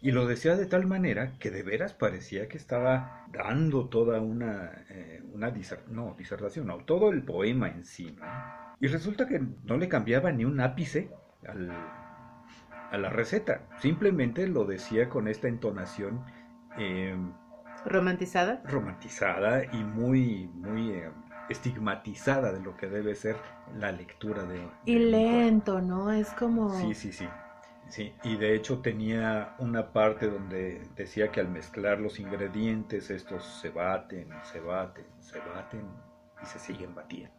Y 0.00 0.12
lo 0.12 0.26
decía 0.26 0.56
de 0.56 0.66
tal 0.66 0.86
manera 0.86 1.32
que 1.38 1.50
de 1.50 1.62
veras 1.62 1.94
parecía 1.94 2.48
que 2.48 2.56
estaba 2.56 3.26
dando 3.32 3.88
toda 3.88 4.20
una, 4.20 4.84
eh, 4.90 5.22
una 5.32 5.52
no, 5.88 6.14
disertación, 6.16 6.66
no, 6.66 6.78
todo 6.78 7.10
el 7.10 7.22
poema 7.22 7.68
en 7.68 7.84
sí. 7.84 8.16
Y 8.80 8.86
resulta 8.86 9.26
que 9.26 9.42
no 9.64 9.76
le 9.76 9.88
cambiaba 9.88 10.32
ni 10.32 10.44
un 10.44 10.60
ápice 10.60 11.10
a 11.46 12.96
la 12.96 13.10
receta. 13.10 13.62
Simplemente 13.80 14.46
lo 14.46 14.64
decía 14.64 15.08
con 15.08 15.28
esta 15.28 15.48
entonación. 15.48 16.24
Em, 16.76 17.32
¿Romantizada? 17.84 18.62
Romantizada 18.64 19.64
y 19.64 19.84
muy, 19.84 20.48
muy... 20.54 20.92
Em, 20.92 21.27
estigmatizada 21.48 22.52
de 22.52 22.60
lo 22.60 22.76
que 22.76 22.88
debe 22.88 23.14
ser 23.14 23.36
la 23.74 23.92
lectura 23.92 24.44
de... 24.44 24.68
Y 24.84 24.98
lento, 24.98 25.80
¿no? 25.80 26.10
Es 26.10 26.30
como... 26.30 26.70
Sí, 26.80 26.94
sí, 26.94 27.12
sí. 27.12 27.28
Sí, 27.88 28.12
y 28.22 28.36
de 28.36 28.54
hecho 28.54 28.80
tenía 28.80 29.54
una 29.58 29.92
parte 29.92 30.28
donde 30.28 30.86
decía 30.94 31.32
que 31.32 31.40
al 31.40 31.48
mezclar 31.48 31.98
los 31.98 32.20
ingredientes 32.20 33.08
estos 33.08 33.44
se 33.44 33.70
baten, 33.70 34.28
se 34.52 34.60
baten, 34.60 35.06
se 35.20 35.38
baten 35.38 35.88
y 36.42 36.46
se 36.46 36.58
siguen 36.58 36.94
batiendo. 36.94 37.34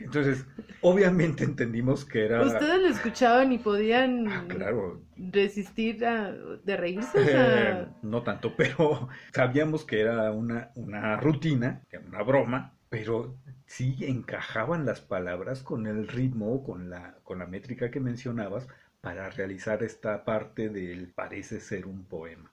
Entonces, 0.00 0.46
obviamente 0.80 1.44
entendimos 1.44 2.04
que 2.04 2.24
era... 2.24 2.42
Ustedes 2.42 2.80
lo 2.80 2.88
escuchaban 2.88 3.52
y 3.52 3.58
podían 3.58 4.28
ah, 4.28 4.44
claro. 4.48 5.02
resistir 5.16 6.04
a, 6.04 6.32
de 6.32 6.76
reírse. 6.76 7.18
Eh, 7.18 7.86
no 8.02 8.22
tanto, 8.22 8.54
pero 8.56 9.08
sabíamos 9.32 9.84
que 9.84 10.00
era 10.00 10.30
una, 10.32 10.70
una 10.74 11.16
rutina, 11.16 11.82
una 12.06 12.22
broma, 12.22 12.72
pero 12.88 13.36
sí 13.66 13.96
encajaban 14.00 14.84
las 14.84 15.00
palabras 15.00 15.62
con 15.62 15.86
el 15.86 16.08
ritmo, 16.08 16.62
con 16.62 16.90
la, 16.90 17.16
con 17.22 17.38
la 17.38 17.46
métrica 17.46 17.90
que 17.90 18.00
mencionabas, 18.00 18.68
para 19.00 19.30
realizar 19.30 19.82
esta 19.82 20.24
parte 20.24 20.68
del 20.68 21.08
parece 21.08 21.58
ser 21.58 21.86
un 21.86 22.04
poema. 22.04 22.52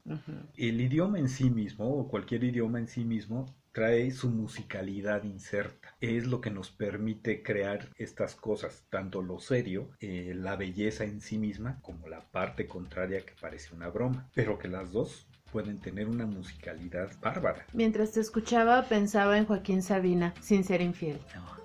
El 0.58 0.82
idioma 0.82 1.20
en 1.20 1.30
sí 1.30 1.50
mismo, 1.50 1.88
o 1.88 2.08
cualquier 2.08 2.44
idioma 2.44 2.80
en 2.80 2.88
sí 2.88 3.06
mismo, 3.06 3.54
trae 3.72 4.12
su 4.12 4.30
musicalidad 4.30 5.24
inserta. 5.24 5.96
Es 6.02 6.28
lo 6.28 6.42
que 6.42 6.52
nos 6.52 6.72
permite 6.72 7.44
crear 7.44 7.90
estas 7.96 8.36
cosas, 8.36 8.86
tanto 8.90 9.22
lo 9.22 9.40
serio, 9.40 9.92
eh, 10.00 10.34
la 10.36 10.56
belleza 10.56 11.04
en 11.04 11.22
sí 11.22 11.38
misma, 11.38 11.80
como 11.82 12.08
la 12.08 12.30
parte 12.32 12.68
contraria 12.68 13.26
que 13.26 13.34
parece 13.40 13.76
una 13.76 13.90
broma, 13.90 14.30
pero 14.34 14.58
que 14.60 14.68
las 14.68 14.92
dos 14.92 15.29
pueden 15.52 15.80
tener 15.80 16.08
una 16.08 16.26
musicalidad 16.26 17.10
bárbara. 17.22 17.66
Mientras 17.74 18.12
te 18.12 18.20
escuchaba 18.20 18.84
pensaba 18.84 19.38
en 19.38 19.46
Joaquín 19.46 19.82
Sabina, 19.82 20.34
sin 20.42 20.64
ser 20.64 20.82
infiel. 20.82 21.20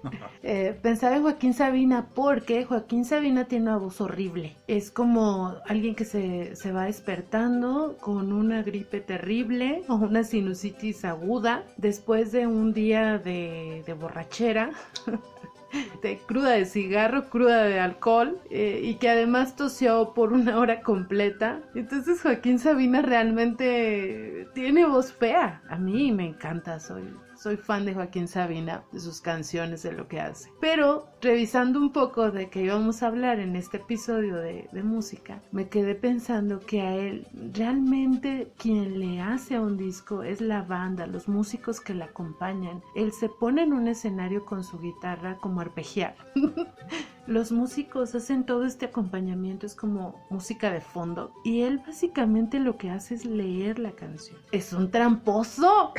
Eh, 0.42 0.78
pensaba 0.82 1.16
en 1.16 1.22
Joaquín 1.22 1.54
Sabina 1.54 2.08
porque 2.14 2.66
Joaquín 2.66 3.06
Sabina 3.06 3.47
tiene 3.47 3.70
una 3.70 3.78
voz 3.78 4.02
horrible. 4.02 4.54
Es 4.66 4.90
como 4.90 5.54
alguien 5.66 5.94
que 5.94 6.04
se, 6.04 6.54
se 6.56 6.73
va 6.73 6.84
despertando 6.84 7.97
con 8.00 8.30
una 8.30 8.62
gripe 8.62 9.00
terrible 9.00 9.82
o 9.88 9.94
una 9.94 10.23
sinusitis 10.23 11.06
aguda 11.06 11.64
después 11.78 12.32
de 12.32 12.47
un 12.47 12.75
día 12.75 13.16
de, 13.16 13.82
de 13.86 13.94
borrachera. 13.94 14.73
de 16.02 16.19
cruda 16.19 16.50
de 16.50 16.65
cigarro, 16.65 17.28
cruda 17.30 17.65
de 17.65 17.80
alcohol 17.80 18.41
eh, 18.50 18.80
y 18.82 18.95
que 18.97 19.08
además 19.08 19.56
tosió 19.56 20.15
por 20.15 20.32
una 20.32 20.58
hora 20.58 20.82
completa. 20.82 21.60
Entonces 21.75 22.21
Joaquín 22.23 22.58
Sabina 22.58 23.02
realmente 23.02 24.49
tiene 24.54 24.87
voz 24.87 25.13
fea. 25.13 25.63
A 25.69 25.76
mí 25.76 26.13
me 26.13 26.26
encanta, 26.26 26.78
soy 26.80 27.04
soy 27.45 27.59
fan 27.59 27.85
de 27.85 27.93
Joaquín 27.93 28.26
Sabina, 28.26 28.85
de 28.91 29.00
sus 29.00 29.21
canciones, 29.21 29.83
de 29.83 29.93
lo 29.93 30.09
que 30.09 30.19
hace. 30.19 30.50
Pero 30.63 31.09
revisando 31.21 31.78
un 31.78 31.93
poco 31.93 32.30
de 32.30 32.49
que 32.49 32.63
íbamos 32.63 33.02
a 33.02 33.09
hablar 33.09 33.39
en 33.39 33.54
este 33.54 33.76
episodio 33.76 34.37
de, 34.37 34.67
música, 34.83 35.43
me 35.52 35.69
quedé 35.69 35.95
pensando 35.95 36.61
que 36.61 36.80
a 36.80 36.97
él 36.97 37.26
realmente 37.52 38.50
quien 38.57 38.99
le 38.99 39.21
hace 39.21 39.57
a 39.57 39.61
un 39.61 39.76
disco 39.76 40.23
es 40.23 40.41
la 40.41 40.63
banda, 40.63 41.07
los 41.07 41.28
músicos 41.28 41.83
que 41.83 41.93
le 41.93 42.04
acompañan. 42.04 42.83
Él 42.97 43.13
se 43.13 43.28
pone 43.28 43.63
en 43.63 43.75
un 43.75 43.89
escenario 43.89 44.47
con 44.47 44.65
su 44.65 44.78
guitarra 44.78 45.37
como 45.37 45.61
arpegiar. 45.61 46.17
los 47.26 47.52
músicos 47.52 48.15
hacen 48.15 48.47
todo 48.47 48.65
este 48.65 48.87
acompañamiento, 48.87 49.67
es 49.67 49.75
como 49.75 50.25
música 50.30 50.71
de 50.71 50.80
fondo. 50.80 51.35
Y 51.45 51.61
él 51.61 51.83
básicamente 51.87 52.59
lo 52.59 52.78
que 52.78 52.89
hace 52.89 53.15
es 53.15 53.26
leer 53.26 53.78
la 53.78 53.93
canción. 53.93 54.39
Es 54.50 54.73
un 54.73 54.91
tramposo. 54.91 55.93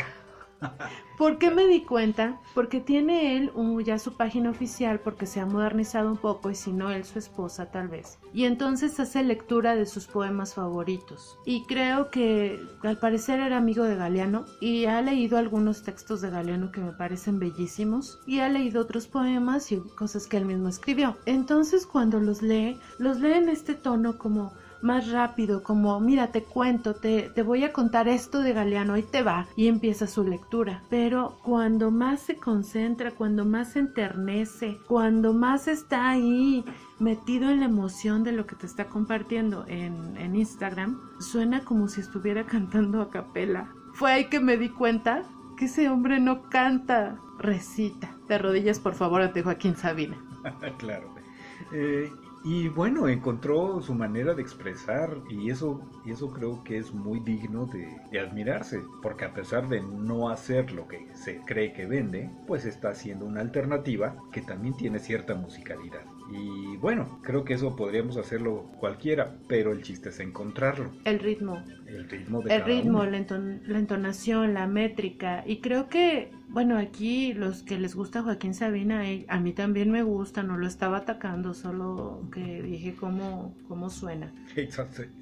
¿Por 1.18 1.38
qué 1.38 1.50
me 1.50 1.66
di 1.68 1.82
cuenta? 1.82 2.42
Porque 2.54 2.82
tiene 2.82 3.38
él 3.38 3.52
ya 3.86 4.00
su 4.00 4.18
página 4.18 4.50
oficial 4.50 5.00
porque 5.00 5.26
se 5.26 5.40
ha 5.40 5.46
modernizado 5.46 6.12
un 6.12 6.18
poco 6.18 6.50
y 6.50 6.56
si 6.56 6.74
no 6.74 6.92
él 6.92 7.06
su 7.06 7.20
esposa 7.20 7.72
tal 7.72 7.88
vez. 7.88 8.20
Y 8.34 8.44
entonces 8.44 9.00
hace 9.00 9.24
lectura 9.24 9.76
de 9.76 9.86
sus 9.86 10.08
poemas 10.08 10.56
favoritos. 10.56 11.38
Y 11.46 11.64
creo 11.68 12.12
que 12.12 12.60
al 12.84 13.00
parecer 13.00 13.40
era 13.40 13.58
amigo 13.58 13.86
de 13.86 13.96
Galeano 13.96 14.46
y 14.60 14.86
ha 14.86 15.02
leído 15.02 15.38
algunos 15.38 15.84
textos 15.84 16.20
de 16.20 16.32
Galeano 16.32 16.72
que 16.72 16.82
me 16.82 16.92
parecen 16.92 17.40
bellísimos 17.40 18.20
y 18.28 18.40
ha 18.40 18.50
leído 18.50 18.82
otros 18.82 19.08
poemas 19.08 19.72
y 19.72 19.80
cosas 19.98 20.28
que 20.28 20.38
él 20.38 20.46
mismo 20.46 20.68
escribió. 20.68 21.18
Entonces 21.26 21.86
cuando 21.86 22.20
los 22.20 22.42
lee, 22.42 22.78
los 23.00 23.20
lee 23.20 23.34
en 23.34 23.48
este 23.48 23.74
tono 23.74 24.18
como 24.18 24.54
más 24.86 25.12
rápido, 25.12 25.64
como 25.64 26.00
mira, 26.00 26.28
te 26.28 26.44
cuento, 26.44 26.94
te, 26.94 27.32
te 27.34 27.42
voy 27.42 27.64
a 27.64 27.74
contar 27.74 28.08
esto 28.08 28.40
de 28.40 28.54
Galeano, 28.54 28.98
y 28.98 29.04
te 29.04 29.24
va, 29.24 29.48
y 29.56 29.68
empieza 29.68 30.06
su 30.06 30.24
lectura. 30.24 30.84
Pero 30.90 31.38
cuando 31.44 31.90
más 31.90 32.22
se 32.22 32.38
concentra, 32.38 33.12
cuando 33.12 33.46
más 33.46 33.74
se 33.74 33.80
enternece, 33.80 34.78
cuando 34.88 35.34
más 35.34 35.68
está 35.68 36.10
ahí 36.10 36.64
metido 37.00 37.50
en 37.50 37.62
la 37.62 37.66
emoción 37.66 38.24
de 38.24 38.32
lo 38.32 38.46
que 38.46 38.56
te 38.56 38.68
está 38.68 38.86
compartiendo 38.86 39.66
en, 39.68 40.16
en 40.18 40.36
Instagram, 40.36 41.00
suena 41.20 41.62
como 41.62 41.88
si 41.88 42.02
estuviera 42.02 42.44
cantando 42.46 43.02
a 43.02 43.10
capela. 43.10 43.68
Fue 43.94 44.12
ahí 44.12 44.26
que 44.26 44.40
me 44.40 44.56
di 44.56 44.70
cuenta 44.70 45.24
que 45.58 45.66
ese 45.66 45.90
hombre 45.90 46.20
no 46.20 46.44
canta, 46.44 47.18
recita. 47.40 48.16
De 48.28 48.38
rodillas, 48.38 48.80
por 48.80 48.94
favor, 48.94 49.24
ante 49.24 49.42
Joaquín 49.42 49.76
Sabina. 49.76 50.18
claro. 50.78 51.16
Eh, 51.72 52.12
y 52.46 52.70
bueno, 52.70 53.08
encontró 53.08 53.82
su 53.82 53.96
manera 53.96 54.36
de 54.36 54.44
expresar 54.44 55.18
y 55.32 55.50
eso, 55.50 55.82
y 56.06 56.12
eso 56.12 56.32
creo 56.32 56.64
que 56.64 56.78
es 56.78 56.94
muy 56.94 57.20
digno 57.20 57.66
de, 57.66 58.00
de, 58.12 58.20
admirarse, 58.20 58.84
porque 59.02 59.26
a 59.26 59.34
pesar 59.34 59.68
de 59.68 59.82
no 59.82 60.30
hacer 60.30 60.72
lo 60.72 60.88
que 60.88 61.08
se 61.16 61.40
cree 61.40 61.74
que 61.74 61.88
vende, 61.88 62.30
pues 62.46 62.66
está 62.66 62.90
haciendo 62.90 63.26
una 63.26 63.42
alternativa 63.42 64.16
que 64.32 64.44
también 64.44 64.78
tiene 64.78 65.00
cierta 65.00 65.34
musicalidad. 65.34 66.06
Y 66.32 66.78
bueno, 66.78 67.20
creo 67.22 67.44
que 67.44 67.54
eso 67.54 67.76
podríamos 67.76 68.18
hacerlo 68.18 68.72
cualquiera, 68.80 69.36
pero 69.48 69.72
el 69.72 69.84
chiste 69.84 70.10
es 70.10 70.20
encontrarlo. 70.20 70.92
El 71.04 71.20
ritmo. 71.20 71.64
El 71.86 72.10
ritmo 72.10 72.42
de 72.42 72.56
El 72.56 72.64
ritmo, 72.64 73.04
la, 73.06 73.18
entonación, 73.18 74.54
la 74.54 74.68
métrica. 74.68 75.44
Y 75.46 75.62
creo 75.62 75.88
que 75.88 76.32
Bueno, 76.50 76.78
aquí 76.78 77.34
los 77.34 77.64
que 77.64 77.78
les 77.78 77.96
gusta 77.96 78.24
Joaquín 78.24 78.54
Sabina, 78.54 79.10
eh, 79.10 79.26
a 79.28 79.40
mí 79.40 79.54
también 79.54 79.92
me 79.92 80.04
gusta, 80.04 80.42
no 80.42 80.58
lo 80.58 80.68
estaba 80.68 80.98
atacando, 80.98 81.54
solo 81.54 82.28
que 82.32 82.62
dije 82.62 82.96
cómo, 82.96 83.56
cómo 83.68 83.90
suena. 83.90 84.32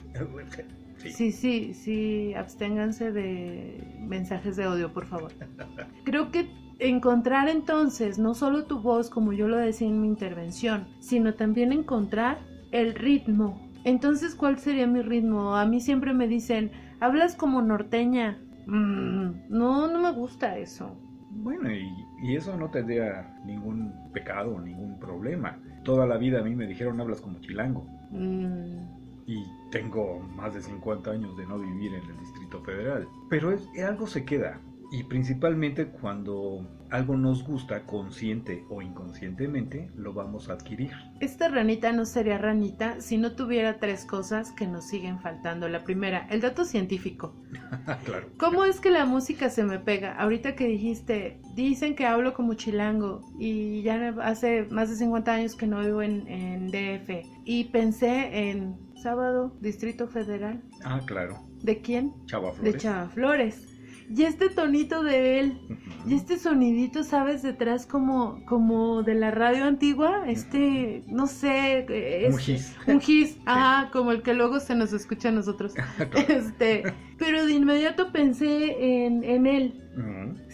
Sí. 0.99 1.09
Sí, 1.09 1.31
sí, 1.33 1.73
sí, 1.73 2.33
absténganse 2.33 3.11
de 3.11 3.83
mensajes 3.99 4.55
de 4.55 4.67
odio, 4.67 4.93
por 4.93 5.05
favor. 5.05 5.33
Creo 6.05 6.31
que 6.31 6.47
encontrar 6.89 7.49
entonces 7.49 8.19
no 8.19 8.33
solo 8.33 8.65
tu 8.65 8.79
voz, 8.79 9.09
como 9.09 9.33
yo 9.33 9.47
lo 9.47 9.57
decía 9.57 9.87
en 9.87 10.01
mi 10.01 10.07
intervención, 10.07 10.87
sino 10.99 11.33
también 11.33 11.71
encontrar 11.71 12.39
el 12.71 12.95
ritmo. 12.95 13.61
Entonces, 13.83 14.35
¿cuál 14.35 14.59
sería 14.59 14.87
mi 14.87 15.01
ritmo? 15.01 15.55
A 15.55 15.65
mí 15.65 15.81
siempre 15.81 16.13
me 16.13 16.27
dicen, 16.27 16.71
hablas 16.99 17.35
como 17.35 17.61
norteña. 17.61 18.39
Mm, 18.65 19.49
no, 19.49 19.87
no 19.87 19.99
me 20.01 20.11
gusta 20.11 20.57
eso. 20.57 20.97
Bueno, 21.29 21.71
y, 21.71 21.91
y 22.23 22.35
eso 22.35 22.55
no 22.55 22.69
tendría 22.69 23.35
ningún 23.45 23.93
pecado, 24.13 24.59
ningún 24.59 24.99
problema. 24.99 25.59
Toda 25.83 26.05
la 26.05 26.17
vida 26.17 26.39
a 26.39 26.43
mí 26.43 26.55
me 26.55 26.67
dijeron 26.67 27.01
hablas 27.01 27.19
como 27.19 27.39
chilango. 27.41 27.85
Mm, 28.11 29.03
y 29.25 29.45
tengo 29.71 30.19
más 30.35 30.53
de 30.53 30.61
50 30.61 31.11
años 31.11 31.37
de 31.37 31.45
no 31.45 31.57
vivir 31.59 31.93
en 31.93 32.09
el 32.09 32.19
Distrito 32.19 32.61
Federal. 32.61 33.07
Pero 33.29 33.51
es, 33.51 33.67
algo 33.79 34.07
se 34.07 34.25
queda. 34.25 34.59
Y 34.93 35.05
principalmente 35.05 35.87
cuando 35.87 36.67
algo 36.91 37.17
nos 37.17 37.43
gusta, 37.43 37.83
consciente 37.87 38.63
o 38.69 38.83
inconscientemente, 38.83 39.89
lo 39.95 40.13
vamos 40.13 40.49
a 40.49 40.53
adquirir. 40.53 40.91
Esta 41.19 41.47
ranita 41.47 41.91
no 41.91 42.05
sería 42.05 42.37
ranita 42.37 43.01
si 43.01 43.17
no 43.17 43.31
tuviera 43.31 43.79
tres 43.79 44.05
cosas 44.05 44.51
que 44.51 44.67
nos 44.67 44.85
siguen 44.85 45.19
faltando. 45.19 45.67
La 45.67 45.83
primera, 45.83 46.27
el 46.29 46.41
dato 46.41 46.63
científico. 46.63 47.33
claro. 48.05 48.29
¿Cómo 48.37 48.65
es 48.65 48.79
que 48.79 48.91
la 48.91 49.05
música 49.05 49.49
se 49.49 49.63
me 49.63 49.79
pega? 49.79 50.13
Ahorita 50.13 50.53
que 50.53 50.67
dijiste, 50.67 51.41
dicen 51.55 51.95
que 51.95 52.05
hablo 52.05 52.35
como 52.35 52.53
chilango 52.53 53.21
y 53.39 53.81
ya 53.81 54.13
hace 54.21 54.67
más 54.69 54.91
de 54.91 54.95
50 54.97 55.33
años 55.33 55.55
que 55.55 55.65
no 55.65 55.79
vivo 55.79 56.03
en, 56.03 56.27
en 56.27 56.67
DF. 56.67 57.25
Y 57.45 57.63
pensé 57.63 58.49
en 58.51 58.77
sábado, 59.01 59.57
Distrito 59.59 60.07
Federal. 60.07 60.61
Ah, 60.83 61.01
claro. 61.03 61.47
¿De 61.63 61.81
quién? 61.81 62.13
Chava 62.27 62.53
Flores. 62.53 62.73
De 62.73 62.79
Chava 62.79 63.09
Flores. 63.09 63.72
Y 64.09 64.23
este 64.23 64.49
tonito 64.49 65.03
de 65.03 65.39
él, 65.39 65.57
y 66.05 66.15
este 66.15 66.37
sonidito, 66.37 67.03
¿sabes? 67.03 67.41
Detrás 67.41 67.85
como, 67.85 68.43
como 68.45 69.03
de 69.03 69.15
la 69.15 69.31
radio 69.31 69.65
antigua, 69.65 70.23
este, 70.27 71.03
no 71.07 71.27
sé, 71.27 71.85
es 72.27 72.33
Un 72.33 72.39
gis. 72.39 72.75
un 72.87 72.99
gis, 72.99 73.37
ajá, 73.45 73.89
como 73.91 74.11
el 74.11 74.21
que 74.21 74.33
luego 74.33 74.59
se 74.59 74.75
nos 74.75 74.93
escucha 74.93 75.29
a 75.29 75.31
nosotros. 75.31 75.73
Este, 76.27 76.83
pero 77.17 77.45
de 77.45 77.53
inmediato 77.53 78.11
pensé 78.11 79.05
en, 79.05 79.23
en 79.23 79.47
él. 79.47 79.79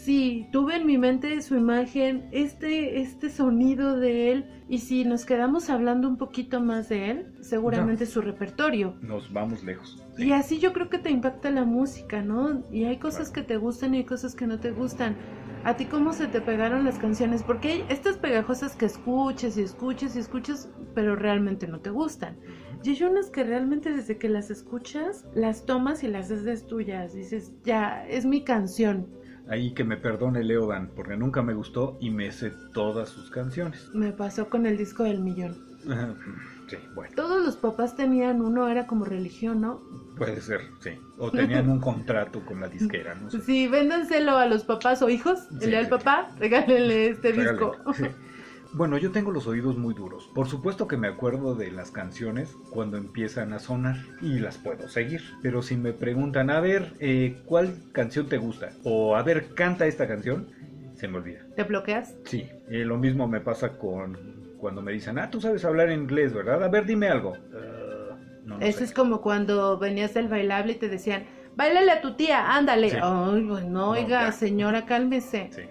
Sí, 0.04 0.48
tuve 0.54 0.78
en 0.78 0.86
mi 0.88 0.98
mente 0.98 1.42
su 1.42 1.56
imagen, 1.58 2.30
este, 2.32 3.02
este 3.02 3.30
sonido 3.30 3.98
de 4.00 4.32
él, 4.32 4.46
y 4.70 4.78
si 4.80 5.04
nos 5.04 5.26
quedamos 5.26 5.70
hablando 5.70 6.08
un 6.08 6.16
poquito 6.18 6.62
más 6.62 6.88
de 6.88 7.12
él, 7.12 7.34
seguramente 7.42 8.06
su 8.06 8.22
repertorio. 8.22 8.96
Nos 9.02 9.32
vamos 9.34 9.62
lejos. 9.64 10.02
Y 10.18 10.32
así 10.32 10.60
yo 10.60 10.72
creo 10.72 10.90
que 10.90 11.00
te 11.00 11.10
impacta 11.12 11.52
la 11.52 11.66
música, 11.66 12.22
¿no? 12.22 12.64
Y 12.72 12.86
hay 12.86 12.98
cosas 12.98 13.30
Claro. 13.30 13.34
que 13.48 13.54
te 13.54 13.58
gustan 13.58 13.94
y 13.94 13.98
hay 13.98 14.04
cosas 14.06 14.36
que 14.36 14.48
no 14.48 14.60
te 14.60 14.72
gustan. 14.72 15.18
¿A 15.66 15.76
ti 15.76 15.86
cómo 15.86 16.14
se 16.14 16.28
te 16.28 16.40
pegaron 16.40 16.86
las 16.86 16.98
canciones? 16.98 17.44
Porque 17.44 17.68
hay 17.74 17.84
estas 17.90 18.18
pegajosas 18.18 18.78
que 18.78 18.86
escuches 18.86 19.58
y 19.58 19.62
escuches 19.64 20.16
y 20.16 20.20
escuchas, 20.20 20.70
pero 20.96 21.18
realmente 21.18 21.68
no 21.68 21.80
te 21.82 21.90
gustan. 21.90 22.38
Y 22.84 22.92
hay 22.92 23.04
unas 23.04 23.30
que 23.30 23.44
realmente 23.44 23.92
desde 23.94 24.18
que 24.18 24.30
las 24.30 24.50
escuchas, 24.50 25.26
las 25.36 25.66
tomas 25.66 26.04
y 26.04 26.08
las 26.08 26.32
haces 26.32 26.66
tuyas. 26.66 27.14
Dices, 27.14 27.52
ya, 27.66 28.08
es 28.08 28.26
mi 28.26 28.46
canción. 28.46 29.19
Ahí 29.50 29.74
que 29.74 29.84
me 29.84 29.98
perdone 29.98 30.44
Leodan, 30.44 30.92
porque 30.96 31.18
nunca 31.18 31.42
me 31.42 31.54
gustó 31.54 31.98
y 32.00 32.12
me 32.12 32.32
sé 32.32 32.52
todas 32.74 33.10
sus 33.10 33.32
canciones. 33.32 33.90
Me 33.94 34.12
pasó 34.12 34.48
con 34.48 34.66
el 34.68 34.78
disco 34.78 35.04
del 35.04 35.22
millón. 35.22 35.56
Sí, 36.68 36.78
bueno, 36.94 37.12
Todos 37.16 37.44
los 37.44 37.56
papás 37.56 37.96
tenían 37.96 38.42
uno, 38.42 38.68
era 38.68 38.86
como 38.86 39.06
religión, 39.06 39.62
¿no? 39.62 39.82
puede 40.18 40.42
ser, 40.42 40.62
sí. 40.82 40.92
O 41.18 41.32
tenían 41.32 41.70
un 41.70 41.80
contrato 41.80 42.46
con 42.46 42.60
la 42.60 42.68
disquera, 42.68 43.16
no 43.16 43.32
sé. 43.32 43.40
Sí, 43.46 43.68
véndanselo 43.68 44.38
a 44.38 44.46
los 44.46 44.66
papás 44.66 45.02
o 45.02 45.10
hijos. 45.10 45.40
Sí. 45.60 45.66
El 45.66 45.76
al 45.76 45.90
papá, 45.90 46.30
regálenle 46.38 47.08
este 47.10 47.32
Regálale, 47.32 47.52
disco. 47.52 47.78
Bueno, 48.72 48.98
yo 48.98 49.12
tengo 49.12 49.32
los 49.32 49.48
oídos 49.48 49.78
muy 49.78 49.94
duros. 49.96 50.30
Por 50.34 50.48
supuesto 50.48 50.88
que 50.88 50.98
me 50.98 51.08
acuerdo 51.08 51.56
de 51.56 51.72
las 51.72 51.92
canciones 51.92 52.56
cuando 52.70 52.98
empiezan 52.98 53.52
a 53.54 53.60
sonar 53.60 53.96
y 54.22 54.40
las 54.40 54.58
puedo 54.60 54.88
seguir. 54.88 55.22
Pero 55.42 55.62
si 55.62 55.76
me 55.76 55.92
preguntan, 55.92 56.50
a 56.52 56.60
ver, 56.60 56.94
eh, 57.00 57.36
¿cuál 57.46 57.74
canción 57.94 58.28
te 58.30 58.38
gusta? 58.38 58.70
O 58.84 59.16
a 59.16 59.24
ver, 59.24 59.54
canta 59.56 59.88
esta 59.88 60.08
canción, 60.08 60.48
se 60.96 61.08
me 61.08 61.18
olvida. 61.18 61.40
¿Te 61.56 61.64
bloqueas? 61.64 62.16
Sí, 62.26 62.48
eh, 62.70 62.86
lo 62.86 62.98
mismo 62.98 63.28
me 63.28 63.42
pasa 63.42 63.70
con 63.78 64.18
cuando 64.60 64.82
me 64.82 64.92
dicen, 64.92 65.18
ah, 65.18 65.32
tú 65.32 65.42
sabes 65.42 65.66
hablar 65.66 65.90
inglés, 65.90 66.34
¿verdad? 66.34 66.64
A 66.64 66.68
ver, 66.68 66.86
dime 66.86 67.08
algo. 67.08 67.34
"Ah, 67.54 68.16
no, 68.46 68.58
no 68.60 68.66
Eso 68.66 68.80
sé". 68.80 68.84
es 68.86 68.94
como 68.94 69.22
cuando 69.22 69.80
venías 69.80 70.14
del 70.14 70.28
bailable 70.28 70.74
y 70.74 70.76
te 70.76 70.90
decían, 70.90 71.26
bailale 71.56 71.92
a 71.92 72.02
tu 72.02 72.16
tía, 72.16 72.52
ándale. 72.56 72.90
Sí. 72.92 72.98
Ay, 73.02 73.46
pues 73.48 73.64
no, 73.64 73.70
No, 73.72 73.90
oiga, 73.92 74.26
ya. 74.26 74.32
señora, 74.32 74.86
cálmese. 74.86 75.50
Sí. 75.52 75.62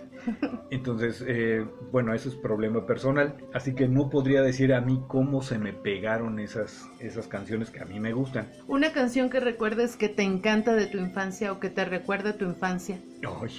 Entonces, 0.70 1.24
eh, 1.26 1.64
bueno, 1.90 2.14
eso 2.14 2.28
es 2.28 2.34
problema 2.34 2.86
personal, 2.86 3.36
así 3.54 3.74
que 3.74 3.88
no 3.88 4.10
podría 4.10 4.42
decir 4.42 4.74
a 4.74 4.80
mí 4.80 5.00
cómo 5.08 5.42
se 5.42 5.58
me 5.58 5.72
pegaron 5.72 6.38
esas, 6.38 6.86
esas 7.00 7.26
canciones 7.26 7.70
que 7.70 7.80
a 7.80 7.84
mí 7.84 8.00
me 8.00 8.12
gustan. 8.12 8.50
Una 8.66 8.92
canción 8.92 9.30
que 9.30 9.40
recuerdes 9.40 9.96
que 9.96 10.08
te 10.08 10.22
encanta 10.22 10.74
de 10.74 10.86
tu 10.86 10.98
infancia 10.98 11.52
o 11.52 11.60
que 11.60 11.70
te 11.70 11.84
recuerda 11.84 12.36
tu 12.36 12.44
infancia. 12.44 13.00
Ay, 13.22 13.54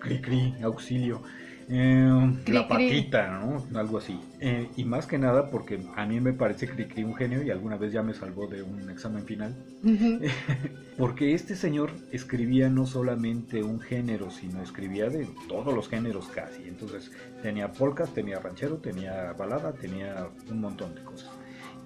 cri 0.00 0.20
cri, 0.20 0.54
auxilio. 0.62 1.22
Eh, 1.70 2.32
la 2.46 2.66
patita, 2.66 3.38
¿no? 3.38 3.78
Algo 3.78 3.98
así. 3.98 4.18
Eh, 4.40 4.68
y 4.76 4.84
más 4.84 5.06
que 5.06 5.18
nada 5.18 5.50
porque 5.50 5.80
a 5.96 6.06
mí 6.06 6.18
me 6.20 6.32
parece 6.32 6.66
Cri 6.66 6.86
Cri 6.86 7.04
un 7.04 7.14
genio 7.14 7.42
y 7.42 7.50
alguna 7.50 7.76
vez 7.76 7.92
ya 7.92 8.02
me 8.02 8.14
salvó 8.14 8.46
de 8.46 8.62
un 8.62 8.88
examen 8.90 9.24
final. 9.24 9.54
Porque 10.96 11.34
este 11.34 11.54
señor 11.54 11.92
escribía 12.10 12.68
no 12.68 12.86
solamente 12.86 13.62
un 13.62 13.80
género, 13.80 14.30
sino 14.30 14.62
escribía 14.62 15.08
de 15.10 15.28
todos 15.48 15.72
los 15.72 15.88
géneros 15.88 16.26
casi. 16.26 16.64
Entonces 16.64 17.12
tenía 17.42 17.70
polcas, 17.70 18.12
tenía 18.12 18.40
ranchero, 18.40 18.78
tenía 18.78 19.32
balada, 19.34 19.72
tenía 19.72 20.28
un 20.50 20.60
montón 20.60 20.94
de 20.94 21.04
cosas. 21.04 21.30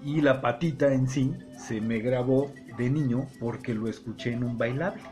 Y 0.05 0.21
la 0.21 0.41
patita 0.41 0.93
en 0.95 1.09
sí 1.09 1.33
se 1.59 1.81
me 1.81 1.99
grabó 1.99 2.53
de 2.79 2.89
niño 2.89 3.27
porque 3.39 3.75
lo 3.75 3.89
escuché 3.89 4.33
en 4.33 4.45
un 4.45 4.57
bailable. 4.57 5.03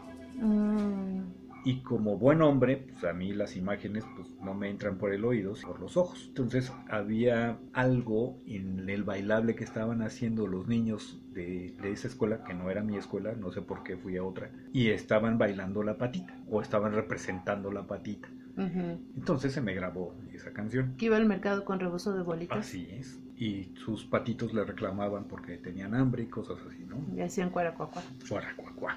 Mm, 0.41 1.40
Y 1.63 1.83
como 1.83 2.17
buen 2.17 2.41
hombre, 2.43 2.79
pues 2.79 3.05
a 3.05 3.13
mí 3.13 3.33
las 3.33 3.57
imágenes 3.57 4.05
pues 4.17 4.29
no 4.41 4.55
me 4.55 4.71
entran 4.71 4.97
por 4.97 5.13
el 5.13 5.25
oído, 5.25 5.55
sino 5.55 5.73
por 5.73 5.81
los 5.81 5.97
ojos. 5.97 6.25
Entonces 6.29 6.73
había 6.89 7.59
algo 7.73 8.39
en 8.47 8.89
el 8.89 9.05
bailable 9.05 9.55
que 9.55 9.65
estaban 9.65 10.03
haciendo 10.03 10.47
los 10.47 10.69
niños 10.69 11.19
de, 11.35 11.75
de 11.81 11.93
esa 11.93 12.09
escuela, 12.09 12.43
que 12.45 12.55
no 12.55 12.71
era 12.71 12.83
mi 12.83 12.97
escuela, 12.97 13.35
no 13.35 13.53
sé 13.53 13.61
por 13.63 13.83
qué 13.83 13.97
fui 13.97 14.17
a 14.17 14.25
otra, 14.25 14.51
y 14.73 14.89
estaban 14.89 15.37
bailando 15.39 15.83
la 15.83 15.99
patita, 15.99 16.35
o 16.49 16.63
estaban 16.63 16.93
representando 16.93 17.71
la 17.71 17.87
patita. 17.87 18.29
ujú. 18.57 18.99
Entonces 19.17 19.53
se 19.53 19.61
me 19.61 19.75
grabó 19.75 20.15
esa 20.33 20.53
canción. 20.53 20.95
Que 20.97 21.07
iba 21.07 21.17
al 21.17 21.27
mercado 21.27 21.65
con 21.65 21.79
rebozo 21.81 22.15
de 22.15 22.23
bolitas 22.23 22.59
Así 22.67 22.89
es. 22.91 23.19
Y 23.37 23.73
sus 23.75 24.05
patitos 24.05 24.53
le 24.53 24.65
reclamaban 24.65 25.25
porque 25.25 25.57
tenían 25.57 25.95
hambre 25.95 26.25
y 26.25 26.27
cosas 26.27 26.59
así, 26.67 26.85
¿no? 26.85 26.97
y 27.17 27.21
hacían 27.21 27.51
cuaracuacua. 27.51 28.03
Fuera, 28.25 28.53
cuá, 28.57 28.73
cuá. 28.75 28.97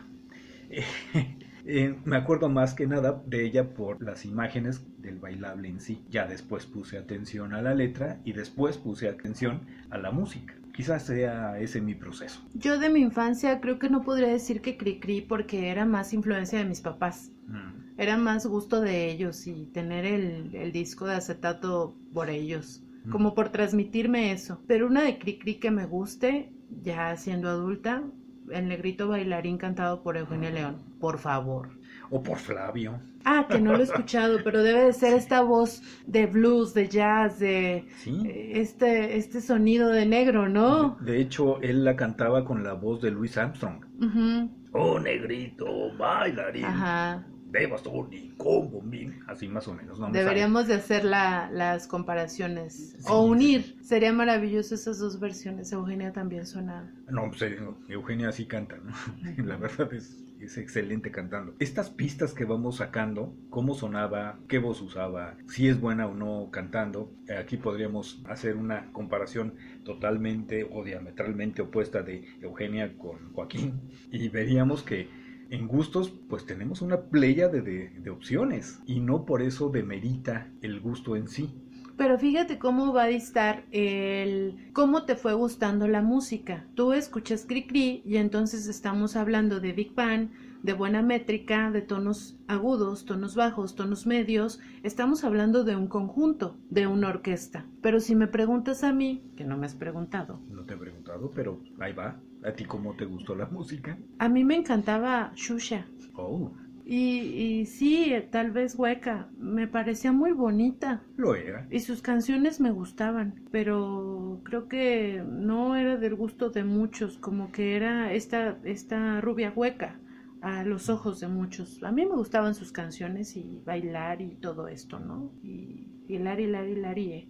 Eh, 1.66 1.96
me 2.06 2.16
acuerdo 2.18 2.50
más 2.50 2.74
que 2.74 2.88
nada 2.88 3.22
de 3.26 3.46
ella 3.46 3.74
por 3.74 4.02
las 4.04 4.26
imágenes 4.26 4.86
del 4.98 5.20
bailable 5.20 5.70
en 5.70 5.80
sí. 5.80 6.04
Ya 6.10 6.26
después 6.28 6.66
puse 6.66 6.98
atención 6.98 7.54
a 7.54 7.62
la 7.62 7.74
letra 7.74 8.20
y 8.24 8.34
después 8.34 8.78
puse 8.78 9.08
atención 9.10 9.62
a 9.90 9.98
la 9.98 10.12
música. 10.12 10.56
Quizás 10.74 11.04
sea 11.06 11.60
ese 11.60 11.82
mi 11.82 11.96
proceso. 11.96 12.42
Yo 12.54 12.80
de 12.80 12.90
mi 12.90 13.00
infancia 13.02 13.62
creo 13.62 13.80
que 13.80 13.90
no 13.90 14.04
podría 14.04 14.28
decir 14.28 14.62
que 14.62 14.78
cri 14.78 15.00
cri 15.00 15.22
porque 15.22 15.70
era 15.70 15.86
más 15.86 16.14
influencia 16.14 16.60
de 16.60 16.66
mis 16.66 16.82
papás. 16.82 17.32
Mm, 17.48 18.00
Era 18.00 18.18
más 18.18 18.46
gusto 18.48 18.82
de 18.82 19.12
ellos 19.12 19.46
y 19.48 19.68
tener 19.68 20.06
el, 20.06 20.56
el 20.56 20.72
disco 20.72 21.06
de 21.06 21.16
acetato 21.16 21.96
por 22.12 22.30
ellos, 22.30 22.84
como 23.10 23.36
por 23.36 23.50
transmitirme 23.52 24.32
eso. 24.32 24.62
Pero 24.68 24.88
una 24.88 25.04
de 25.04 25.20
Cri 25.20 25.38
Cri 25.38 25.60
que 25.60 25.70
me 25.72 25.86
guste, 25.86 26.52
ya 26.82 27.16
siendo 27.18 27.50
adulta, 27.50 28.04
El 28.52 28.68
Negrito 28.68 29.08
Bailarín 29.08 29.58
cantado 29.58 30.02
por 30.04 30.18
Eugenio 30.18 30.50
León, 30.50 30.82
por 31.04 31.18
favor. 31.20 31.68
O 32.12 32.24
por 32.24 32.38
Flavio. 32.38 32.98
Ah, 33.26 33.46
que 33.50 33.60
no 33.60 33.74
lo 33.74 33.80
he 33.80 33.84
escuchado, 33.84 34.40
pero 34.42 34.64
debe 34.64 34.86
de 34.86 34.94
ser 34.94 35.14
esta 35.14 35.42
voz 35.42 35.82
de 36.08 36.28
blues, 36.28 36.74
de 36.74 36.88
jazz, 36.88 37.40
de 37.40 37.86
Sí. 37.98 38.22
eh, 38.26 38.52
este, 38.62 39.18
este 39.18 39.42
sonido 39.42 39.90
de 39.90 40.06
negro, 40.06 40.48
¿no? 40.48 40.96
De 41.02 41.20
hecho, 41.20 41.62
él 41.62 41.84
la 41.84 41.98
cantaba 41.98 42.46
con 42.46 42.64
la 42.64 42.72
voz 42.72 43.02
de 43.02 43.12
Louis 43.12 43.38
Armstrong. 43.38 43.84
Ujú, 44.02 44.50
Oh, 44.72 44.98
negrito, 44.98 45.66
bailarín. 45.98 46.64
Ajá. 46.64 47.28
De 47.54 47.68
bastón 47.68 48.12
y 48.12 48.30
con 48.30 48.72
bombín, 48.72 49.20
así 49.28 49.48
más 49.48 49.68
o 49.68 49.74
menos. 49.74 50.00
No 50.00 50.10
me 50.10 50.18
Deberíamos 50.18 50.68
de 50.68 50.74
hacer 50.74 51.06
la, 51.06 51.50
las 51.52 51.88
comparaciones 51.88 52.98
o 53.08 53.24
unir. 53.24 53.78
Sería 53.82 54.12
maravilloso 54.12 54.74
esas 54.74 54.98
dos 54.98 55.20
versiones. 55.20 55.72
Eugenia 55.72 56.12
también 56.12 56.48
suena. 56.48 56.92
No, 57.10 57.30
pues 57.30 57.44
eh, 57.44 57.60
Eugenia 57.88 58.32
sí 58.32 58.48
canta, 58.48 58.78
¿no? 58.78 58.92
La 59.46 59.58
verdad 59.58 59.94
es, 59.94 60.24
es 60.40 60.58
excelente 60.58 61.12
cantando. 61.12 61.54
Estas 61.60 61.92
pistas 61.92 62.34
que 62.34 62.44
vamos 62.44 62.78
sacando, 62.78 63.36
cómo 63.52 63.76
sonaba, 63.76 64.40
qué 64.48 64.58
voz 64.58 64.82
usaba, 64.82 65.38
si 65.48 65.68
es 65.68 65.80
buena 65.80 66.08
o 66.08 66.16
no 66.16 66.50
cantando, 66.52 67.14
aquí 67.38 67.58
podríamos 67.58 68.24
hacer 68.28 68.56
una 68.56 68.92
comparación 68.94 69.54
totalmente 69.84 70.68
o 70.70 70.84
diametralmente 70.84 71.62
opuesta 71.62 72.02
de 72.02 72.26
Eugenia 72.42 72.98
con 72.98 73.32
Joaquín 73.34 73.80
y 74.12 74.28
veríamos 74.30 74.82
que 74.82 75.23
en 75.54 75.68
gustos, 75.68 76.12
pues 76.30 76.48
tenemos 76.48 76.82
una 76.82 77.00
playa 77.00 77.48
de, 77.48 77.62
de, 77.62 78.10
opciones 78.10 78.80
y 78.88 79.02
no 79.02 79.24
por 79.24 79.44
eso 79.44 79.70
demerita 79.70 80.50
el 80.64 80.80
gusto 80.80 81.16
en 81.16 81.28
sí. 81.28 81.54
Pero 81.96 82.18
fíjate 82.18 82.58
cómo 82.58 82.92
va 82.92 83.04
a 83.04 83.08
distar 83.08 83.64
el 83.70 84.72
cómo 84.74 85.06
te 85.06 85.16
fue 85.16 85.36
gustando 85.36 85.88
la 85.88 86.02
música. 86.02 86.66
Tú 86.74 86.92
escuchas 86.94 87.46
Cri 87.48 87.68
Cri 87.68 88.02
y 88.04 88.18
entonces 88.18 88.68
estamos 88.68 89.16
hablando 89.16 89.60
de 89.60 89.74
Big 89.74 89.94
Bang, 89.94 90.30
de 90.64 90.74
buena 90.74 91.04
métrica, 91.04 91.70
de 91.70 91.84
tonos 91.84 92.36
agudos, 92.48 93.06
tonos 93.06 93.36
bajos, 93.36 93.76
tonos 93.76 94.08
medios. 94.08 94.60
Estamos 94.82 95.24
hablando 95.24 95.64
de 95.64 95.76
un 95.76 95.86
conjunto, 95.86 96.58
de 96.72 96.88
una 96.88 97.10
orquesta. 97.10 97.68
Pero 97.84 98.00
si 98.00 98.16
me 98.16 98.26
preguntas 98.26 98.84
a 98.84 98.92
mí, 98.92 99.32
que 99.38 99.44
no 99.44 99.56
me 99.56 99.68
has 99.68 99.76
preguntado. 99.76 100.40
No 100.50 100.66
te 100.66 100.74
he 100.74 100.78
preguntado, 100.78 101.30
pero 101.30 101.62
ahí 101.80 101.94
va. 101.94 102.20
¿A 102.46 102.52
ti 102.52 102.66
cómo 102.66 102.96
te 102.96 103.06
gustó 103.06 103.36
la 103.36 103.46
música? 103.46 103.98
A 104.20 104.30
mí 104.30 104.44
me 104.44 104.56
encantaba 104.56 105.32
Shusha. 105.36 105.86
Oh. 106.16 106.52
Y, 106.86 106.98
y, 107.00 107.66
sí, 107.66 108.14
tal 108.30 108.52
vez 108.52 108.76
hueca, 108.78 109.30
me 109.38 109.68
parecía 109.68 110.12
muy 110.12 110.34
bonita. 110.34 111.02
Lo 111.16 111.34
era. 111.34 111.66
Y 111.72 111.80
sus 111.80 112.02
canciones 112.02 112.60
me 112.60 112.72
gustaban, 112.72 113.36
pero 113.52 114.42
creo 114.44 114.68
que 114.68 115.24
no 115.26 115.78
era 115.78 115.96
del 115.96 116.16
gusto 116.16 116.50
de 116.50 116.66
muchos, 116.66 117.18
como 117.18 117.54
que 117.54 117.78
era 117.78 118.12
esta, 118.12 118.58
esta 118.66 119.22
rubia 119.22 119.54
hueca 119.56 119.98
a 120.42 120.66
los 120.66 120.90
ojos 120.90 121.22
de 121.22 121.30
muchos. 121.30 121.82
A 121.84 121.94
mí 121.94 122.06
me 122.06 122.16
gustaban 122.16 122.54
sus 122.54 122.74
canciones 122.74 123.38
y 123.38 123.62
bailar 123.66 124.22
y 124.22 124.36
todo 124.36 124.68
esto, 124.68 125.00
¿no? 125.00 125.32
Y, 125.42 125.88
y 126.10 126.18
lari, 126.18 126.48
lari, 126.48 126.76
lari. 126.76 127.30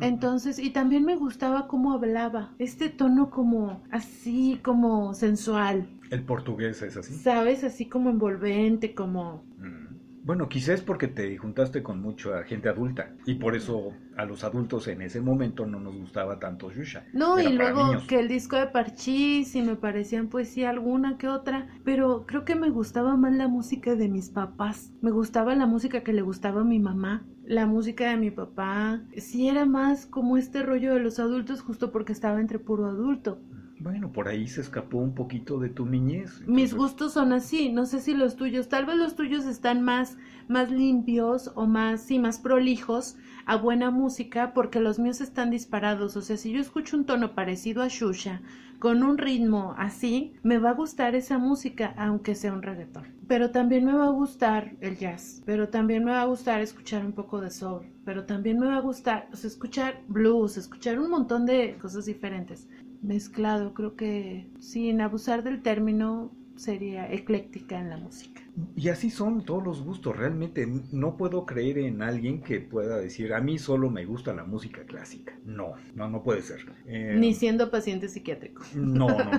Entonces, 0.00 0.58
y 0.58 0.70
también 0.70 1.04
me 1.04 1.16
gustaba 1.16 1.66
cómo 1.66 1.92
hablaba, 1.92 2.54
este 2.58 2.88
tono 2.88 3.30
como 3.30 3.82
así, 3.90 4.60
como 4.62 5.14
sensual. 5.14 5.88
El 6.10 6.22
portugués 6.22 6.82
es 6.82 6.96
así. 6.96 7.14
¿Sabes? 7.14 7.64
Así 7.64 7.86
como 7.86 8.10
envolvente, 8.10 8.94
como... 8.94 9.44
Mm. 9.58 9.84
Bueno, 10.24 10.48
quizás 10.48 10.80
porque 10.80 11.06
te 11.06 11.36
juntaste 11.36 11.82
con 11.82 12.00
mucha 12.00 12.44
gente 12.44 12.70
adulta 12.70 13.14
y 13.26 13.34
por 13.34 13.54
eso 13.54 13.92
a 14.16 14.24
los 14.24 14.42
adultos 14.42 14.88
en 14.88 15.02
ese 15.02 15.20
momento 15.20 15.66
no 15.66 15.80
nos 15.80 15.94
gustaba 15.94 16.38
tanto 16.38 16.72
Yusha. 16.72 17.04
No, 17.12 17.38
y 17.38 17.52
luego 17.52 18.02
que 18.08 18.20
el 18.20 18.28
disco 18.28 18.56
de 18.56 18.68
Parchís 18.68 19.54
y 19.54 19.60
me 19.60 19.76
parecían 19.76 20.28
pues 20.28 20.48
sí 20.48 20.64
alguna 20.64 21.18
que 21.18 21.28
otra, 21.28 21.68
pero 21.84 22.24
creo 22.26 22.46
que 22.46 22.54
me 22.54 22.70
gustaba 22.70 23.18
más 23.18 23.34
la 23.34 23.48
música 23.48 23.96
de 23.96 24.08
mis 24.08 24.30
papás. 24.30 24.94
Me 25.02 25.10
gustaba 25.10 25.54
la 25.54 25.66
música 25.66 26.02
que 26.02 26.14
le 26.14 26.22
gustaba 26.22 26.62
a 26.62 26.64
mi 26.64 26.78
mamá 26.78 27.26
la 27.46 27.66
música 27.66 28.08
de 28.10 28.16
mi 28.16 28.30
papá 28.30 29.02
sí 29.16 29.48
era 29.48 29.66
más 29.66 30.06
como 30.06 30.36
este 30.36 30.62
rollo 30.62 30.94
de 30.94 31.00
los 31.00 31.18
adultos 31.18 31.60
justo 31.62 31.92
porque 31.92 32.12
estaba 32.12 32.40
entre 32.40 32.58
puro 32.58 32.86
adulto. 32.86 33.38
Bueno, 33.84 34.10
por 34.10 34.28
ahí 34.28 34.48
se 34.48 34.62
escapó 34.62 34.96
un 34.96 35.14
poquito 35.14 35.58
de 35.58 35.68
tu 35.68 35.84
niñez. 35.84 36.40
Mis 36.46 36.72
gustos 36.72 37.12
son 37.12 37.34
así, 37.34 37.70
no 37.70 37.84
sé 37.84 38.00
si 38.00 38.14
los 38.14 38.34
tuyos, 38.34 38.70
tal 38.70 38.86
vez 38.86 38.96
los 38.96 39.14
tuyos 39.14 39.44
están 39.44 39.82
más, 39.82 40.16
más 40.48 40.70
limpios 40.70 41.52
o 41.54 41.66
más, 41.66 42.00
sí, 42.00 42.18
más 42.18 42.38
prolijos 42.38 43.18
a 43.44 43.56
buena 43.56 43.90
música 43.90 44.54
porque 44.54 44.80
los 44.80 44.98
míos 44.98 45.20
están 45.20 45.50
disparados. 45.50 46.16
O 46.16 46.22
sea, 46.22 46.38
si 46.38 46.50
yo 46.50 46.62
escucho 46.62 46.96
un 46.96 47.04
tono 47.04 47.34
parecido 47.34 47.82
a 47.82 47.88
Shusha, 47.88 48.40
con 48.78 49.02
un 49.02 49.18
ritmo 49.18 49.74
así, 49.76 50.32
me 50.42 50.58
va 50.58 50.70
a 50.70 50.74
gustar 50.74 51.14
esa 51.14 51.38
música, 51.38 51.94
aunque 51.96 52.34
sea 52.34 52.52
un 52.52 52.62
reggaetón. 52.62 53.04
Pero 53.28 53.50
también 53.50 53.84
me 53.84 53.92
va 53.92 54.06
a 54.06 54.10
gustar 54.10 54.72
el 54.80 54.98
jazz, 54.98 55.42
pero 55.46 55.68
también 55.68 56.04
me 56.04 56.10
va 56.10 56.22
a 56.22 56.26
gustar 56.26 56.60
escuchar 56.60 57.04
un 57.04 57.12
poco 57.12 57.40
de 57.40 57.50
soul, 57.50 57.86
pero 58.04 58.24
también 58.24 58.58
me 58.58 58.66
va 58.66 58.76
a 58.76 58.80
gustar 58.80 59.28
o 59.32 59.36
sea, 59.36 59.48
escuchar 59.48 60.02
blues, 60.08 60.56
escuchar 60.56 60.98
un 60.98 61.10
montón 61.10 61.46
de 61.46 61.76
cosas 61.80 62.04
diferentes. 62.06 62.66
Mezclado, 63.04 63.74
creo 63.74 63.96
que 63.96 64.48
sin 64.60 65.00
abusar 65.00 65.42
del 65.44 65.62
término, 65.62 66.32
sería 66.56 67.12
ecléctica 67.12 67.80
en 67.80 67.90
la 67.90 67.96
música. 67.96 68.42
Y 68.76 68.88
así 68.88 69.10
son 69.10 69.44
todos 69.44 69.64
los 69.64 69.82
gustos. 69.82 70.16
Realmente 70.16 70.66
no 70.92 71.16
puedo 71.16 71.44
creer 71.44 71.78
en 71.78 72.02
alguien 72.02 72.40
que 72.42 72.60
pueda 72.60 72.96
decir, 72.98 73.34
a 73.34 73.40
mí 73.40 73.58
solo 73.58 73.90
me 73.90 74.04
gusta 74.04 74.32
la 74.32 74.44
música 74.44 74.82
clásica. 74.84 75.36
No, 75.44 75.74
no, 75.94 76.08
no 76.08 76.22
puede 76.22 76.42
ser. 76.42 76.60
Eh, 76.86 77.16
Ni 77.18 77.34
siendo 77.34 77.70
paciente 77.70 78.08
psiquiátrico. 78.08 78.62
No, 78.74 79.08
no, 79.08 79.30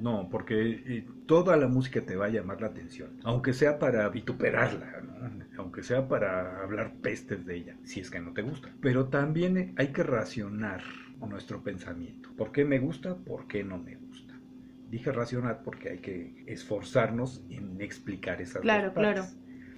no, 0.00 0.28
porque 0.30 0.82
eh, 0.86 1.06
toda 1.26 1.56
la 1.56 1.68
música 1.68 2.04
te 2.04 2.16
va 2.16 2.26
a 2.26 2.30
llamar 2.30 2.60
la 2.60 2.68
atención. 2.68 3.10
Aunque 3.22 3.52
sea 3.52 3.78
para 3.78 4.08
vituperarla, 4.08 5.02
aunque 5.56 5.82
sea 5.84 6.08
para 6.08 6.62
hablar 6.62 6.94
pestes 7.00 7.46
de 7.46 7.56
ella, 7.56 7.76
si 7.84 8.00
es 8.00 8.10
que 8.10 8.20
no 8.20 8.32
te 8.32 8.42
gusta. 8.42 8.74
Pero 8.80 9.06
también 9.06 9.74
hay 9.76 9.88
que 9.92 10.02
racionar 10.02 10.82
nuestro 11.26 11.62
pensamiento. 11.62 12.30
¿Por 12.36 12.52
qué 12.52 12.64
me 12.64 12.78
gusta? 12.78 13.16
¿Por 13.16 13.46
qué 13.46 13.64
no 13.64 13.78
me 13.78 13.96
gusta? 13.96 14.34
Dije 14.90 15.12
racional 15.12 15.60
porque 15.64 15.90
hay 15.90 15.98
que 15.98 16.44
esforzarnos 16.46 17.44
en 17.50 17.80
explicar 17.80 18.40
esas 18.40 18.62
claro, 18.62 18.86
dos 18.86 18.94
Claro, 18.94 19.24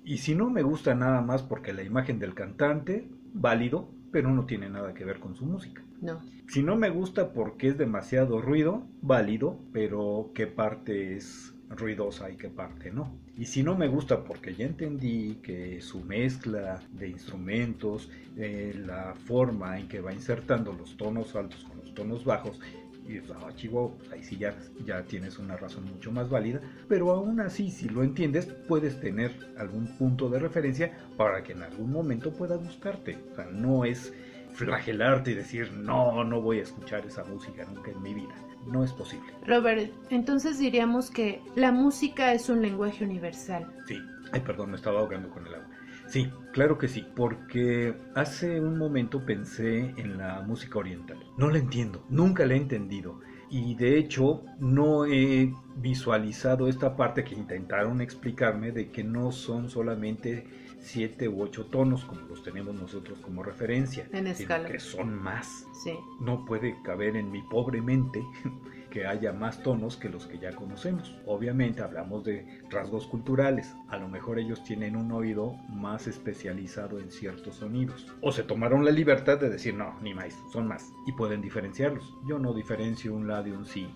Y 0.05 0.19
si 0.19 0.35
no 0.35 0.51
me 0.51 0.63
gusta 0.63 0.95
nada 0.95 1.21
más 1.23 1.43
porque 1.43 1.73
la 1.73 1.83
imagen 1.83 2.19
del 2.19 2.35
cantante, 2.35 3.09
válido, 3.33 3.91
pero 4.13 4.31
no 4.31 4.47
tiene 4.47 4.69
nada 4.69 4.95
que 4.95 5.05
ver 5.05 5.21
con 5.21 5.35
su 5.35 5.47
música. 5.47 5.83
No. 6.01 6.21
Si 6.49 6.63
no 6.63 6.77
me 6.77 6.91
gusta 6.91 7.33
porque 7.33 7.69
es 7.69 7.79
demasiado 7.79 8.41
ruido, 8.41 8.87
válido, 9.01 9.59
pero 9.73 10.31
qué 10.35 10.47
parte 10.47 11.17
es 11.17 11.56
ruidosa 11.71 12.31
y 12.31 12.37
qué 12.37 12.49
parte 12.49 12.91
no. 12.91 13.19
Y 13.37 13.47
si 13.47 13.63
no 13.63 13.77
me 13.77 13.89
gusta 13.89 14.25
porque 14.25 14.55
ya 14.55 14.67
entendí 14.67 15.37
que 15.43 15.81
su 15.81 16.01
mezcla 16.01 16.81
de 16.93 17.09
instrumentos, 17.09 18.11
eh, 18.37 18.75
la 18.87 19.15
forma 19.15 19.79
en 19.79 19.89
que 19.89 20.01
va 20.01 20.13
insertando 20.13 20.73
los 20.73 20.97
tonos 20.97 21.35
altos 21.35 21.65
con 21.65 21.79
los 21.79 21.95
tonos 21.95 22.25
bajos, 22.25 22.61
y 23.09 23.19
ah, 23.19 23.53
Chihuahua, 23.55 23.93
pues 23.97 24.13
ahí 24.13 24.23
sí 24.23 24.37
ya, 24.37 24.57
ya 24.85 25.03
tienes 25.05 25.39
una 25.39 25.57
razón 25.57 25.85
mucho 25.85 26.11
más 26.11 26.29
válida, 26.29 26.61
pero 26.89 27.11
aún 27.13 27.41
así, 27.41 27.71
si 27.71 27.89
lo 27.89 28.03
entiendes, 28.03 28.47
puedes 28.47 29.01
tener 29.01 29.33
algún 29.57 29.87
punto 29.97 30.29
de 30.29 30.41
referencia 30.41 30.93
para 31.17 31.43
que 31.43 31.53
en 31.53 31.63
algún 31.63 31.93
momento 31.93 32.33
pueda 32.33 32.57
gustarte. 32.57 33.17
O 33.33 33.37
sea, 33.37 33.47
no 33.47 33.85
es 33.85 34.13
flagelarte 34.55 35.33
y 35.33 35.35
decir, 35.35 35.73
no, 35.73 36.25
no 36.25 36.41
voy 36.41 36.59
a 36.59 36.63
escuchar 36.63 37.07
esa 37.07 37.25
música 37.25 37.65
nunca 37.65 37.91
en 37.91 38.03
mi 38.03 38.15
vida. 38.15 38.35
No 38.67 38.85
es 38.85 38.93
posible. 38.93 39.33
Robert, 39.47 39.93
entonces 40.11 40.59
diríamos 40.59 41.11
que 41.11 41.41
la 41.55 41.73
música 41.73 42.33
es 42.33 42.49
un 42.49 42.63
lenguaje 42.63 43.05
universal. 43.05 43.73
Sí. 43.87 43.99
Ay, 44.33 44.41
perdón, 44.41 44.71
me 44.71 44.77
estaba 44.77 45.01
ahogando 45.01 45.31
con 45.31 45.47
el 45.47 45.55
agua. 45.55 45.69
Sí, 46.09 46.31
claro 46.53 46.79
que 46.79 46.89
sí, 46.89 47.07
porque 47.17 47.97
hace 48.15 48.61
un 48.61 48.79
momento 48.79 49.25
pensé 49.25 49.95
en 49.97 50.19
la 50.19 50.41
música 50.43 50.79
oriental. 50.79 51.19
No 51.37 51.51
la 51.51 51.59
entiendo, 51.59 52.05
nunca 52.09 52.47
la 52.47 52.55
he 52.55 52.59
entendido. 52.59 53.21
Y 53.51 53.75
de 53.77 53.99
hecho 53.99 54.45
no 54.59 55.07
he 55.07 55.53
visualizado 55.77 56.69
esta 56.69 56.97
parte 56.97 57.25
que 57.25 57.35
intentaron 57.35 58.01
explicarme 58.01 58.73
de 58.73 58.91
que 58.91 59.05
no 59.05 59.31
son 59.31 59.69
solamente 59.71 60.47
siete 60.79 61.29
u 61.29 61.43
ocho 61.43 61.67
tonos 61.67 62.05
como 62.05 62.23
los 62.23 62.43
tenemos 62.43 62.75
nosotros 62.75 63.19
como 63.21 63.43
referencia, 63.43 64.09
en 64.13 64.27
escala. 64.27 64.69
que 64.69 64.79
son 64.79 65.15
más. 65.15 65.67
Sí. 65.83 65.95
No 66.21 66.45
puede 66.45 66.81
caber 66.83 67.17
en 67.17 67.31
mi 67.31 67.43
pobre 67.43 67.81
mente 67.81 68.25
que 68.91 69.07
haya 69.07 69.33
más 69.33 69.63
tonos 69.63 69.97
que 69.97 70.09
los 70.09 70.27
que 70.27 70.39
ya 70.39 70.55
conocemos. 70.55 71.15
Obviamente 71.27 71.83
hablamos 71.83 72.25
de 72.25 72.63
rasgos 72.71 73.07
culturales, 73.07 73.75
a 73.89 73.99
lo 73.99 74.09
mejor 74.09 74.39
ellos 74.39 74.63
tienen 74.65 74.97
un 74.97 75.13
oído 75.13 75.55
más 75.69 76.07
especializado 76.07 76.99
en 76.99 77.11
ciertos 77.11 77.57
sonidos. 77.57 78.07
O 78.21 78.33
se 78.33 78.43
tomaron 78.43 78.85
la 78.85 78.91
libertad 78.91 79.39
de 79.39 79.51
decir, 79.51 79.75
no, 79.75 79.99
ni 80.01 80.15
más, 80.15 80.35
son 80.53 80.67
más. 80.67 80.93
Y 81.07 81.13
pueden 81.13 81.43
diferenciarlos. 81.43 82.15
Yo 82.27 82.39
no 82.39 82.55
diferencio 82.55 83.15
un 83.15 83.27
la 83.27 83.43
de 83.43 83.53
un 83.53 83.67
sí. 83.67 83.89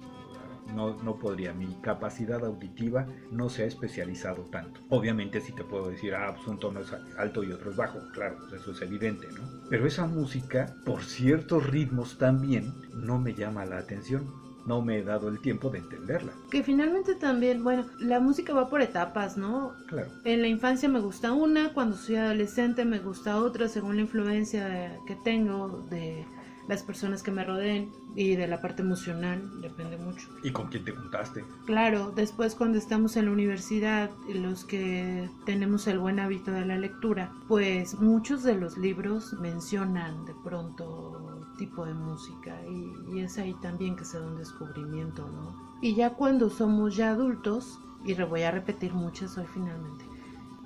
No, 0.74 1.02
no, 1.02 1.16
podría, 1.16 1.52
mi 1.52 1.74
capacidad 1.80 2.44
auditiva 2.44 3.06
no 3.30 3.48
se 3.48 3.64
ha 3.64 3.66
especializado 3.66 4.42
tanto. 4.44 4.80
Obviamente 4.88 5.40
sí 5.40 5.52
te 5.52 5.64
puedo 5.64 5.90
decir, 5.90 6.14
ah, 6.14 6.34
pues 6.34 6.46
un 6.48 6.58
tono 6.58 6.80
es 6.80 6.92
alto 7.18 7.42
y 7.42 7.52
otro 7.52 7.70
es 7.70 7.76
bajo, 7.76 8.00
claro, 8.12 8.36
pues 8.38 8.60
eso 8.60 8.72
es 8.72 8.82
evidente, 8.82 9.26
¿no? 9.28 9.42
Pero 9.68 9.86
esa 9.86 10.06
música, 10.06 10.74
por 10.84 11.02
ciertos 11.04 11.66
ritmos 11.66 12.18
también, 12.18 12.72
no 12.94 13.18
me 13.18 13.34
llama 13.34 13.64
la 13.64 13.78
atención 13.78 14.40
no 14.66 14.82
me 14.82 14.98
he 14.98 15.02
dado 15.02 15.28
el 15.28 15.40
tiempo 15.40 15.70
de 15.70 15.78
entenderla. 15.78 16.32
Que 16.50 16.62
finalmente 16.62 17.14
también, 17.14 17.64
bueno, 17.64 17.86
la 17.98 18.20
música 18.20 18.52
va 18.52 18.68
por 18.68 18.82
etapas, 18.82 19.36
¿no? 19.36 19.72
Claro. 19.88 20.10
En 20.24 20.42
la 20.42 20.48
infancia 20.48 20.88
me 20.88 21.00
gusta 21.00 21.32
una, 21.32 21.72
cuando 21.72 21.96
soy 21.96 22.16
adolescente 22.16 22.84
me 22.84 22.98
gusta 22.98 23.38
otra, 23.38 23.68
según 23.68 23.96
la 23.96 24.02
influencia 24.02 24.96
que 25.06 25.16
tengo 25.24 25.86
de, 25.90 26.24
las 26.70 26.84
personas 26.84 27.24
que 27.24 27.32
me 27.32 27.42
rodeen 27.42 27.90
y 28.14 28.36
de 28.36 28.46
la 28.46 28.60
parte 28.60 28.82
emocional, 28.82 29.60
depende 29.60 29.96
mucho. 29.96 30.28
¿Y 30.44 30.52
con 30.52 30.68
quién 30.68 30.84
te 30.84 30.92
juntaste? 30.92 31.44
Claro, 31.66 32.12
después 32.14 32.54
cuando 32.54 32.78
estamos 32.78 33.16
en 33.16 33.24
la 33.26 33.32
universidad, 33.32 34.08
los 34.32 34.64
que 34.64 35.28
tenemos 35.44 35.88
el 35.88 35.98
buen 35.98 36.20
hábito 36.20 36.52
de 36.52 36.64
la 36.64 36.78
lectura, 36.78 37.32
pues 37.48 37.94
muchos 37.94 38.44
de 38.44 38.54
los 38.54 38.78
libros 38.78 39.32
mencionan 39.40 40.24
de 40.26 40.34
pronto 40.44 41.44
tipo 41.58 41.84
de 41.84 41.92
música 41.92 42.56
y, 42.64 43.16
y 43.16 43.20
es 43.20 43.36
ahí 43.36 43.54
también 43.60 43.96
que 43.96 44.04
se 44.04 44.20
da 44.20 44.26
un 44.28 44.38
descubrimiento, 44.38 45.28
¿no? 45.28 45.76
Y 45.82 45.96
ya 45.96 46.10
cuando 46.10 46.50
somos 46.50 46.94
ya 46.94 47.10
adultos, 47.10 47.80
y 48.04 48.14
le 48.14 48.24
voy 48.24 48.42
a 48.42 48.50
repetir 48.50 48.94
muchas 48.94 49.36
hoy 49.36 49.46
finalmente, 49.52 50.04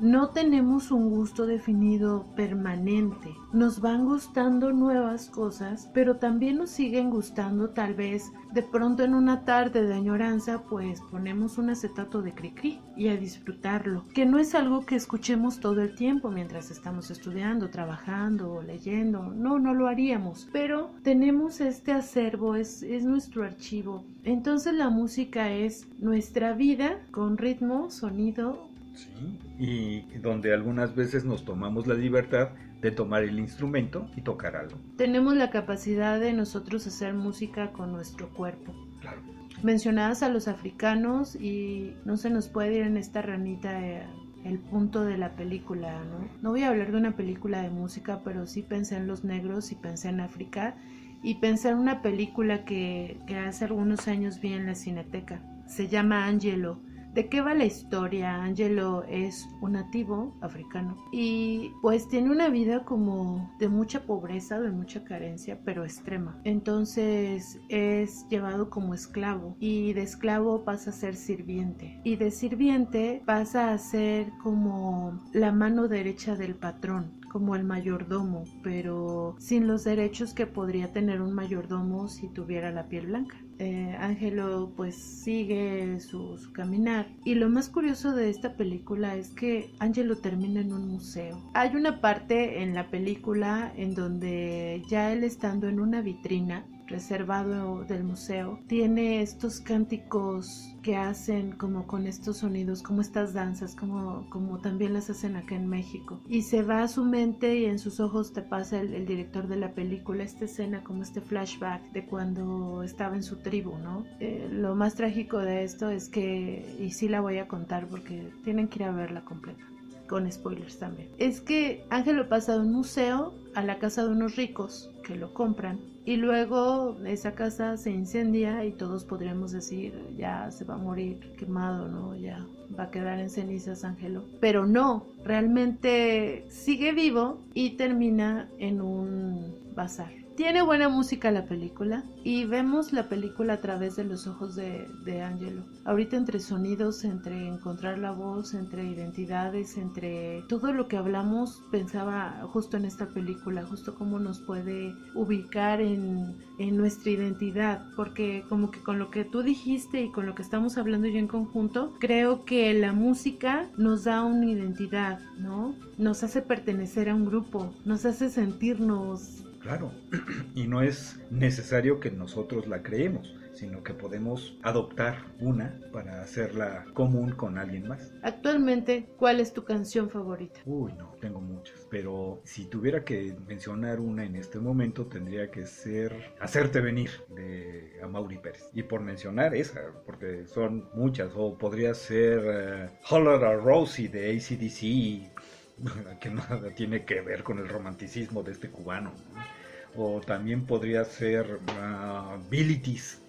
no 0.01 0.31
tenemos 0.31 0.91
un 0.91 1.09
gusto 1.09 1.47
definido 1.47 2.27
permanente. 2.35 3.35
Nos 3.53 3.81
van 3.81 4.05
gustando 4.05 4.73
nuevas 4.73 5.29
cosas, 5.29 5.89
pero 5.95 6.17
también 6.17 6.59
nos 6.59 6.71
siguen 6.71 7.11
gustando 7.11 7.71
tal 7.71 7.95
vez 7.95 8.33
de 8.53 8.63
pronto 8.63 9.05
en 9.05 9.15
una 9.15 9.45
tarde 9.45 9.85
de 9.85 9.95
añoranza, 9.95 10.63
pues 10.69 11.01
ponemos 11.11 11.59
un 11.59 11.71
acetato 11.71 12.23
de 12.23 12.35
cri-cri 12.35 12.81
y 12.97 13.09
a 13.09 13.17
disfrutarlo, 13.17 14.05
que 14.15 14.27
no 14.27 14.39
es 14.39 14.55
algo 14.55 14.85
que 14.85 14.97
escuchemos 14.97 15.61
todo 15.61 15.81
el 15.81 15.95
tiempo 15.95 16.31
mientras 16.31 16.71
estamos 16.71 17.11
estudiando, 17.11 17.71
trabajando 17.71 18.53
o 18.53 18.63
leyendo. 18.63 19.33
No, 19.35 19.59
no 19.59 19.75
lo 19.75 19.89
haríamos, 19.89 20.49
pero 20.53 20.91
tenemos 21.03 21.61
este 21.61 21.93
acervo, 21.93 22.57
es, 22.57 22.83
es 22.83 23.05
nuestro 23.05 23.45
archivo. 23.45 24.05
Entonces 24.25 24.75
la 24.75 24.91
música 24.91 25.51
es 25.51 25.87
nuestra 25.99 26.53
vida 26.53 27.01
con 27.11 27.39
ritmo, 27.39 27.91
sonido, 27.91 28.69
Sí, 28.95 29.09
y 29.59 30.03
donde 30.19 30.53
algunas 30.53 30.95
veces 30.95 31.25
nos 31.25 31.45
tomamos 31.45 31.87
la 31.87 31.95
libertad 31.95 32.51
de 32.85 32.91
tomar 32.91 33.23
el 33.23 33.39
instrumento 33.39 34.11
y 34.15 34.21
tocar 34.21 34.57
algo. 34.57 34.77
Tenemos 34.99 35.35
la 35.37 35.49
capacidad 35.49 36.21
de 36.21 36.35
nosotros 36.35 36.87
hacer 36.87 37.15
música 37.15 37.73
con 37.73 37.93
nuestro 37.93 38.29
cuerpo. 38.29 38.75
Claro. 39.01 39.23
Mencionadas 39.63 40.23
a 40.23 40.29
los 40.29 40.49
africanos 40.49 41.35
y 41.35 41.95
no 42.05 42.19
se 42.19 42.29
nos 42.29 42.49
puede 42.49 42.75
ir 42.75 42.83
en 42.83 42.99
esta 42.99 43.23
ranita 43.23 43.83
eh, 43.83 44.07
el 44.45 44.59
punto 44.59 45.03
de 45.03 45.17
la 45.17 45.35
película, 45.35 46.05
¿no? 46.05 46.29
No 46.43 46.51
voy 46.51 46.65
a 46.65 46.69
hablar 46.69 46.93
de 46.93 46.99
una 46.99 47.17
película 47.17 47.63
de 47.63 47.71
música, 47.71 48.21
pero 48.23 48.47
sí 48.47 48.61
pensé 48.61 48.97
en 48.97 49.07
los 49.07 49.25
negros 49.25 49.73
y 49.73 49.77
pensé 49.77 50.11
en 50.11 50.21
África 50.21 50.77
y 51.23 51.37
pensé 51.37 51.71
en 51.71 51.79
una 51.79 52.03
película 52.03 52.67
que, 52.67 53.19
que 53.27 53.39
hace 53.39 53.65
algunos 53.65 54.09
años 54.09 54.43
vi 54.43 54.53
en 54.53 54.67
la 54.67 54.75
Cineteca. 54.75 55.41
Se 55.67 55.89
llama 55.89 56.27
Angelo 56.27 56.81
¿De 57.15 57.29
qué 57.29 57.41
va 57.41 57.55
la 57.55 57.65
historia? 57.65 58.43
Angelo 58.43 59.05
es 59.05 59.49
un 59.61 59.75
nativo 59.75 60.35
africano 60.41 60.97
y 61.13 61.71
pues 61.81 62.09
tiene 62.09 62.33
una 62.33 62.49
vida 62.49 62.85
como 62.85 63.55
de 63.61 63.69
mucha 63.69 64.05
pobreza, 64.05 64.61
de 64.61 64.73
mucha 64.73 65.05
carencia, 65.05 65.61
pero 65.65 65.85
extrema. 65.85 66.41
Entonces 66.43 67.61
es 67.69 68.27
llevado 68.31 68.69
como 68.69 68.95
esclavo 68.95 69.57
y 69.61 69.93
de 69.93 70.03
esclavo 70.03 70.65
pasa 70.65 70.91
a 70.91 70.93
ser 70.93 71.15
sirviente 71.15 72.01
y 72.03 72.17
de 72.17 72.33
sirviente 72.33 73.23
pasa 73.25 73.73
a 73.73 73.79
ser 73.79 74.33
como 74.43 75.23
la 75.33 75.53
mano 75.53 75.87
derecha 75.87 76.35
del 76.35 76.57
patrón 76.57 77.21
como 77.35 77.57
el 77.57 77.65
mayordomo, 77.65 78.45
pero 78.63 79.35
sin 79.41 79.67
los 79.67 79.83
derechos 79.83 80.35
que 80.35 80.47
podría 80.47 80.93
tener 80.93 81.21
un 81.21 81.33
mayordomo 81.33 82.07
si 82.07 82.29
tuviera 82.29 82.71
la 82.71 82.87
piel 82.87 83.07
blanca. 83.07 83.37
Eh, 83.59 83.97
Ángelo 83.99 84.73
pues 84.77 84.95
sigue 84.95 85.99
su, 85.99 86.39
su, 86.39 86.53
caminar 86.53 87.09
y 87.25 87.35
lo 87.35 87.49
más 87.49 87.69
curioso 87.69 88.15
de 88.15 88.31
esta 88.31 88.57
película 88.57 89.17
es 89.17 89.31
que 89.31 89.73
Ángelo 89.81 90.17
termina 90.17 90.61
en 90.61 90.73
un 90.73 90.87
museo. 90.87 91.51
Hay 91.55 91.75
una 91.75 92.01
parte 92.01 92.63
en 92.63 92.73
la 92.73 92.89
película 92.89 93.73
en 93.77 93.97
donde 93.97 94.85
ya 94.89 95.13
él 95.13 95.25
estando 95.25 95.69
en 95.69 95.81
una 95.81 96.03
vitrina 96.03 96.65
reservado 96.87 97.85
del 97.85 98.05
museo 98.05 98.59
tiene 98.67 99.23
estos 99.23 99.61
cánticos 99.61 100.75
que 100.83 100.97
hacen 100.97 101.53
como 101.53 101.87
con 101.87 102.07
estos 102.07 102.39
sonidos, 102.39 102.83
como 102.83 103.01
estas 103.01 103.33
danzas, 103.33 103.75
como, 103.75 104.29
como 104.29 104.59
también 104.59 104.93
las 104.93 105.09
hacen 105.09 105.37
acá 105.37 105.55
en 105.55 105.67
México. 105.67 106.21
Y 106.29 106.43
se 106.43 106.63
va 106.63 106.83
a 106.83 106.89
su 106.89 107.05
mente 107.05 107.57
y 107.57 107.65
en 107.65 107.79
sus 107.79 108.01
ojos 108.01 108.33
te 108.33 108.43
pasa 108.43 108.81
el, 108.81 109.07
director 109.07 109.49
de 109.49 109.57
la 109.57 109.73
película 109.73 110.25
esta 110.25 110.45
escena, 110.45 110.85
como 110.85 111.03
este 111.03 111.21
flashback 111.21 111.93
de 111.93 112.05
cuando 112.05 112.83
estaba 112.83 113.17
en 113.17 113.23
su 113.23 113.37
tribu, 113.37 113.79
¿no? 113.79 114.05
Eh, 114.21 114.49
lo 114.51 114.75
más 114.75 114.95
trágico 114.95 115.39
de 115.39 115.65
esto 115.65 115.91
es 115.91 116.09
que, 116.09 116.77
y 116.79 116.91
sí 116.91 117.09
la 117.09 117.21
voy 117.21 117.39
a 117.39 117.49
contar 117.49 117.87
porque 117.87 118.31
tienen 118.45 118.69
que 118.69 118.81
ir 118.81 118.85
a 118.85 118.93
verla 118.93 119.25
completa 119.25 119.65
con 120.07 120.31
spoilers 120.31 120.79
también. 120.79 121.09
Es 121.19 121.41
que 121.41 121.85
Ángelo 121.89 122.29
pasa 122.29 122.55
de 122.55 122.61
un 122.61 122.73
museo 122.73 123.33
a 123.55 123.63
la 123.63 123.79
casa 123.79 124.05
de 124.05 124.11
unos 124.11 124.37
ricos 124.37 124.91
que 125.07 125.15
lo 125.15 125.33
compran 125.33 125.79
y 126.05 126.17
luego 126.17 126.97
esa 127.07 127.35
casa 127.35 127.77
se 127.77 127.91
incendia 127.91 128.65
y 128.65 128.73
todos 128.73 129.05
podríamos 129.05 129.53
decir 129.53 129.95
ya 130.17 130.51
se 130.51 130.65
va 130.65 130.75
a 130.75 130.79
morir 130.79 131.19
quemado, 131.39 131.89
¿no? 131.89 132.15
Ya 132.17 132.45
va 132.79 132.85
a 132.85 132.91
quedar 132.91 133.19
en 133.21 133.31
cenizas 133.31 133.85
Ángelo. 133.85 134.25
Pero 134.41 134.67
no, 134.67 135.07
realmente 135.25 136.45
sigue 136.51 136.93
vivo 136.93 137.39
y 137.55 137.71
termina 137.71 138.49
en 138.59 138.81
un 138.81 139.55
bazar. 139.75 140.24
Tiene 140.37 140.63
buena 140.63 140.89
música 140.89 141.31
la 141.31 141.45
película 141.45 142.03
y 142.25 142.45
vemos 142.45 142.93
la 142.93 143.09
película 143.09 143.53
a 143.53 143.61
través 143.61 143.95
de 143.95 144.03
los 144.03 144.27
ojos 144.27 144.57
de, 144.57 145.23
Angelo. 145.23 145.63
Ahorita 145.85 146.17
entre 146.17 146.41
sonidos, 146.41 147.05
entre 147.05 147.47
encontrar 147.47 147.99
la 147.99 148.11
voz, 148.11 148.53
entre 148.53 148.83
identidades, 148.85 149.77
entre 149.77 150.43
todo 150.49 150.73
lo 150.73 150.89
que 150.89 150.97
hablamos, 150.97 151.63
pensaba 151.71 152.41
justo 152.53 152.77
en 152.77 152.85
esta 152.85 153.07
película, 153.07 153.65
justo 153.65 153.95
cómo 153.95 154.19
nos 154.19 154.41
puede 154.41 154.93
ubicar 155.15 155.81
en, 155.81 156.35
en 156.59 156.77
nuestra 156.77 157.13
identidad, 157.13 157.87
porque 157.95 158.45
como 158.49 158.73
que 158.73 158.81
con 158.81 158.99
lo 158.99 159.13
que 159.13 159.25
tú 159.25 159.43
dijiste 159.43 160.03
y 160.03 160.11
con 160.11 160.27
lo 160.27 160.35
que 160.35 160.43
estamos 160.43 160.77
hablando 160.79 161.07
yo 161.07 161.21
en 161.21 161.29
conjunto, 161.29 161.95
creo 162.01 162.45
que 162.45 162.75
la 162.75 162.93
música 162.93 163.71
nos 163.77 164.03
da 164.03 164.25
una 164.25 164.47
identidad, 164.47 165.21
¿no? 165.39 165.77
Nos 165.97 166.25
hace 166.25 166.43
pertenecer 166.43 167.09
a 167.09 167.15
un 167.15 167.25
grupo, 167.25 167.73
nos 167.85 168.05
hace 168.05 168.31
sentirnos 168.31 169.45
Claro, 169.65 169.93
y 170.55 170.67
no 170.67 170.83
es 170.83 171.19
necesario 171.31 171.99
que 171.99 172.11
nosotros 172.11 172.69
la 172.69 172.83
creemos, 172.83 173.35
sino 173.55 173.83
que 173.83 173.95
podemos 173.95 174.59
adoptar 174.63 175.25
una 175.41 175.81
para 175.91 176.21
hacerla 176.21 176.85
común 176.93 177.33
con 177.33 177.57
alguien 177.57 177.89
más. 177.89 178.13
Actualmente, 178.23 179.09
¿cuál 179.17 179.41
es 179.41 179.55
tu 179.55 179.65
canción 179.65 180.11
favorita? 180.11 180.61
Uy, 180.67 180.93
no, 180.99 181.17
tengo 181.19 181.41
muchas, 181.41 181.87
pero 181.91 182.43
si 182.45 182.67
tuviera 182.67 183.05
que 183.07 183.35
mencionar 183.47 184.01
una 184.01 184.27
en 184.27 184.37
este 184.37 184.59
momento 184.59 185.07
tendría 185.07 185.51
que 185.51 185.65
ser 185.65 186.35
Hacerte 186.41 186.83
venir 186.83 187.11
de 187.35 187.99
Amaury 188.03 188.37
Pérez. 188.37 188.69
Y 188.75 188.83
por 188.83 189.01
mencionar 189.01 189.55
esa, 189.55 189.81
porque 190.05 190.47
son 190.47 190.91
muchas, 190.95 191.33
o 191.35 191.57
podría 191.57 191.95
ser 191.95 192.91
uh, 193.01 193.15
Holler 193.15 193.43
a 193.45 193.57
Rosie 193.57 194.09
de 194.09 194.31
ACDC, 194.31 196.21
que 196.21 196.31
nada 196.31 196.75
tiene 196.75 197.07
que 197.07 197.23
ver 197.23 197.43
con 197.43 197.59
el 197.59 197.69
romanticismo 197.69 198.43
de 198.43 198.53
este 198.53 198.69
cubano. 198.69 199.15
¿no? 199.33 199.54
O 199.97 200.21
también 200.21 200.67
podría 200.67 201.05
ser 201.05 201.61
uh, 201.69 202.33
Abilities, 202.33 203.23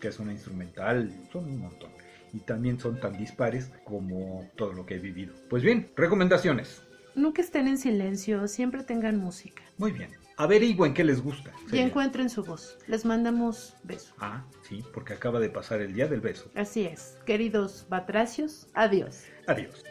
que 0.00 0.08
es 0.08 0.18
una 0.18 0.32
instrumental, 0.32 1.12
son 1.32 1.44
un 1.44 1.58
montón. 1.58 1.90
Y 2.32 2.40
también 2.40 2.78
son 2.78 3.00
tan 3.00 3.16
dispares 3.16 3.70
como 3.84 4.50
todo 4.56 4.72
lo 4.72 4.84
que 4.84 4.96
he 4.96 4.98
vivido. 4.98 5.34
Pues 5.48 5.62
bien, 5.62 5.90
recomendaciones. 5.96 6.82
Nunca 7.14 7.40
estén 7.40 7.66
en 7.66 7.78
silencio, 7.78 8.46
siempre 8.46 8.82
tengan 8.82 9.16
música. 9.16 9.62
Muy 9.78 9.92
bien. 9.92 10.10
Averigüen 10.36 10.92
qué 10.92 11.02
les 11.02 11.22
gusta. 11.22 11.50
Y 11.72 11.78
encuentren 11.78 12.28
su 12.28 12.44
voz. 12.44 12.78
Les 12.86 13.06
mandamos 13.06 13.74
besos. 13.84 14.12
Ah, 14.18 14.44
sí, 14.68 14.84
porque 14.92 15.14
acaba 15.14 15.40
de 15.40 15.48
pasar 15.48 15.80
el 15.80 15.94
día 15.94 16.08
del 16.08 16.20
beso. 16.20 16.50
Así 16.54 16.84
es. 16.84 17.16
Queridos 17.24 17.86
batracios, 17.88 18.68
adiós. 18.74 19.24
Adiós. 19.46 19.82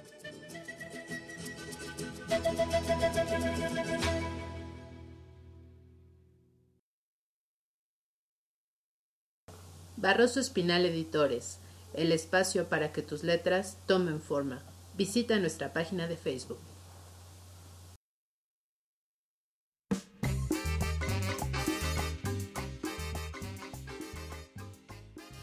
Barroso 10.06 10.40
Espinal 10.40 10.86
Editores, 10.86 11.58
el 11.96 12.12
espacio 12.12 12.70
para 12.70 12.92
que 12.92 13.02
tus 13.02 13.24
letras 13.24 13.80
tomen 13.88 14.22
forma. 14.22 14.62
Visita 14.96 15.40
nuestra 15.40 15.74
página 15.74 16.08
de 16.08 16.16
Facebook. 16.16 16.60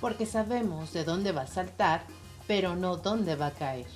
Porque 0.01 0.27
sabemos 0.27 0.93
de 0.93 1.03
dónde 1.03 1.33
va 1.33 1.43
a 1.43 1.47
saltar, 1.49 2.05
pero 2.47 2.77
no 2.77 2.99
dónde 2.99 3.35
va 3.35 3.47
a 3.47 3.55
caer. 3.55 3.89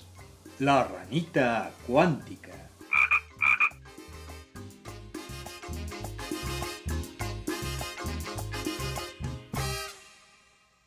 La 0.58 0.82
ranita 0.82 1.70
cuántica. 1.86 2.65